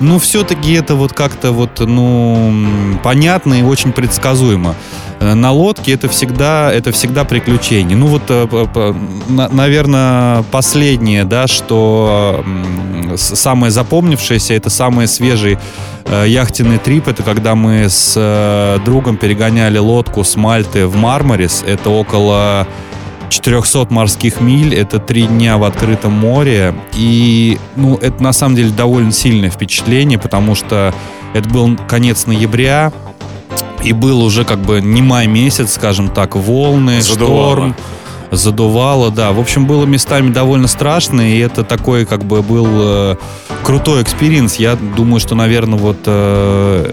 ну, 0.00 0.18
все-таки 0.18 0.72
это 0.72 0.94
вот 0.94 1.12
как-то 1.12 1.52
вот, 1.52 1.80
ну, 1.80 2.96
понятно 3.02 3.54
и 3.54 3.62
очень 3.62 3.92
предсказуемо. 3.92 4.74
Э, 5.20 5.34
На 5.34 5.52
лодке 5.52 5.92
это 5.92 6.08
всегда, 6.08 6.72
это 6.72 6.90
всегда 6.90 7.24
приключение. 7.24 7.96
Ну 7.96 8.06
вот, 8.06 8.22
э, 8.28 8.94
наверное, 9.28 10.42
последнее, 10.50 11.24
да, 11.24 11.46
что 11.46 12.42
самое 13.16 13.70
запомнившееся, 13.70 14.54
это 14.54 14.70
самый 14.70 15.06
свежий 15.08 15.58
э, 16.04 16.24
яхтенный 16.28 16.78
трип. 16.78 17.08
Это 17.08 17.22
когда 17.22 17.54
мы 17.54 17.88
с 17.88 18.14
э, 18.16 18.78
другом 18.84 19.16
перегоняли 19.16 19.78
лодку 19.78 20.24
с 20.24 20.36
Мальты 20.36 20.86
в 20.86 20.96
Мармарис. 20.96 21.64
Это 21.66 21.90
около 21.90 22.66
400 23.28 23.86
морских 23.90 24.40
миль, 24.40 24.74
это 24.74 24.98
три 24.98 25.26
дня 25.26 25.58
в 25.58 25.64
открытом 25.64 26.12
море. 26.12 26.74
И, 26.94 27.58
ну, 27.76 27.96
это 27.96 28.22
на 28.22 28.32
самом 28.32 28.56
деле 28.56 28.70
довольно 28.70 29.12
сильное 29.12 29.50
впечатление, 29.50 30.18
потому 30.18 30.54
что 30.54 30.94
это 31.32 31.48
был 31.48 31.76
конец 31.88 32.26
ноября, 32.26 32.92
и 33.82 33.92
был 33.92 34.22
уже 34.22 34.44
как 34.44 34.60
бы 34.60 34.80
не 34.80 35.02
май 35.02 35.26
месяц, 35.26 35.74
скажем 35.74 36.08
так, 36.08 36.36
волны, 36.36 37.02
Задувало. 37.02 37.52
шторм. 37.52 37.76
Задувало, 38.36 39.10
да. 39.10 39.32
В 39.32 39.40
общем, 39.40 39.66
было 39.66 39.84
местами 39.84 40.30
довольно 40.30 40.68
страшно, 40.68 41.20
и 41.20 41.38
это 41.38 41.64
такой 41.64 42.04
как 42.04 42.24
бы 42.24 42.42
был 42.42 42.66
э, 42.70 43.16
крутой 43.62 44.02
experience. 44.02 44.56
Я 44.56 44.76
думаю, 44.76 45.20
что, 45.20 45.34
наверное, 45.34 45.78
вот 45.78 45.98
э, 46.06 46.90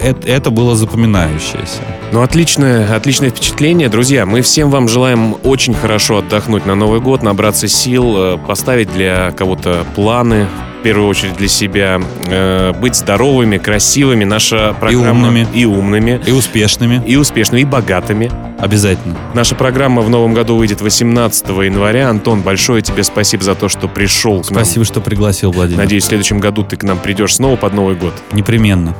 э, 0.00 0.14
это 0.24 0.50
было 0.50 0.76
запоминающееся. 0.76 1.80
Ну, 2.12 2.22
отличное, 2.22 2.94
отличное 2.94 3.30
впечатление. 3.30 3.88
Друзья, 3.88 4.26
мы 4.26 4.40
всем 4.42 4.70
вам 4.70 4.88
желаем 4.88 5.36
очень 5.42 5.74
хорошо 5.74 6.18
отдохнуть 6.18 6.66
на 6.66 6.74
Новый 6.74 7.00
год, 7.00 7.22
набраться 7.22 7.68
сил, 7.68 8.14
э, 8.16 8.38
поставить 8.38 8.92
для 8.92 9.32
кого-то 9.32 9.84
планы, 9.94 10.46
в 10.80 10.82
первую 10.82 11.08
очередь 11.08 11.36
для 11.36 11.48
себя, 11.48 12.00
э, 12.26 12.72
быть 12.80 12.94
здоровыми, 12.94 13.58
красивыми. 13.58 14.24
Наша 14.24 14.74
программа... 14.78 15.10
умными. 15.10 15.46
И 15.52 15.64
умными. 15.64 16.20
И 16.26 16.30
успешными. 16.30 17.02
И 17.06 17.16
успешными, 17.16 17.62
и 17.62 17.64
богатыми. 17.64 18.30
Обязательно. 18.58 19.16
Наша 19.34 19.54
программа 19.54 20.02
в 20.02 20.08
новом 20.08 20.34
году 20.34 20.56
выйдет 20.56 20.80
18 20.80 21.48
января. 21.48 22.08
Антон, 22.08 22.42
большое 22.42 22.82
тебе 22.82 23.02
спасибо 23.04 23.44
за 23.44 23.54
то, 23.54 23.68
что 23.68 23.88
пришел 23.88 24.42
к 24.42 24.50
нам. 24.50 24.64
Спасибо, 24.64 24.84
что 24.84 25.00
пригласил, 25.00 25.52
Владимир. 25.52 25.78
Надеюсь, 25.78 26.04
в 26.04 26.06
следующем 26.08 26.40
году 26.40 26.62
ты 26.62 26.76
к 26.76 26.82
нам 26.82 26.98
придешь 26.98 27.36
снова 27.36 27.56
под 27.56 27.74
Новый 27.74 27.96
год. 27.96 28.14
Непременно. 28.32 28.94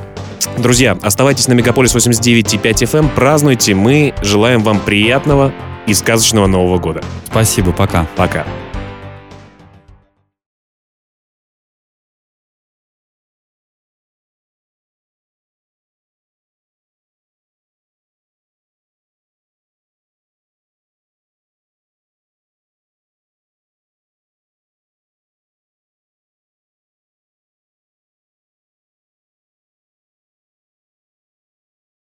Друзья, 0.57 0.97
оставайтесь 1.01 1.47
на 1.47 1.53
Мегаполис 1.53 1.95
89.5 1.95 2.61
FM, 2.61 3.09
празднуйте. 3.15 3.73
Мы 3.73 4.13
желаем 4.21 4.61
вам 4.63 4.79
приятного 4.79 5.53
и 5.87 5.93
сказочного 5.93 6.47
Нового 6.47 6.77
года. 6.77 7.03
Спасибо, 7.29 7.71
пока. 7.71 8.07
Пока. 8.15 8.45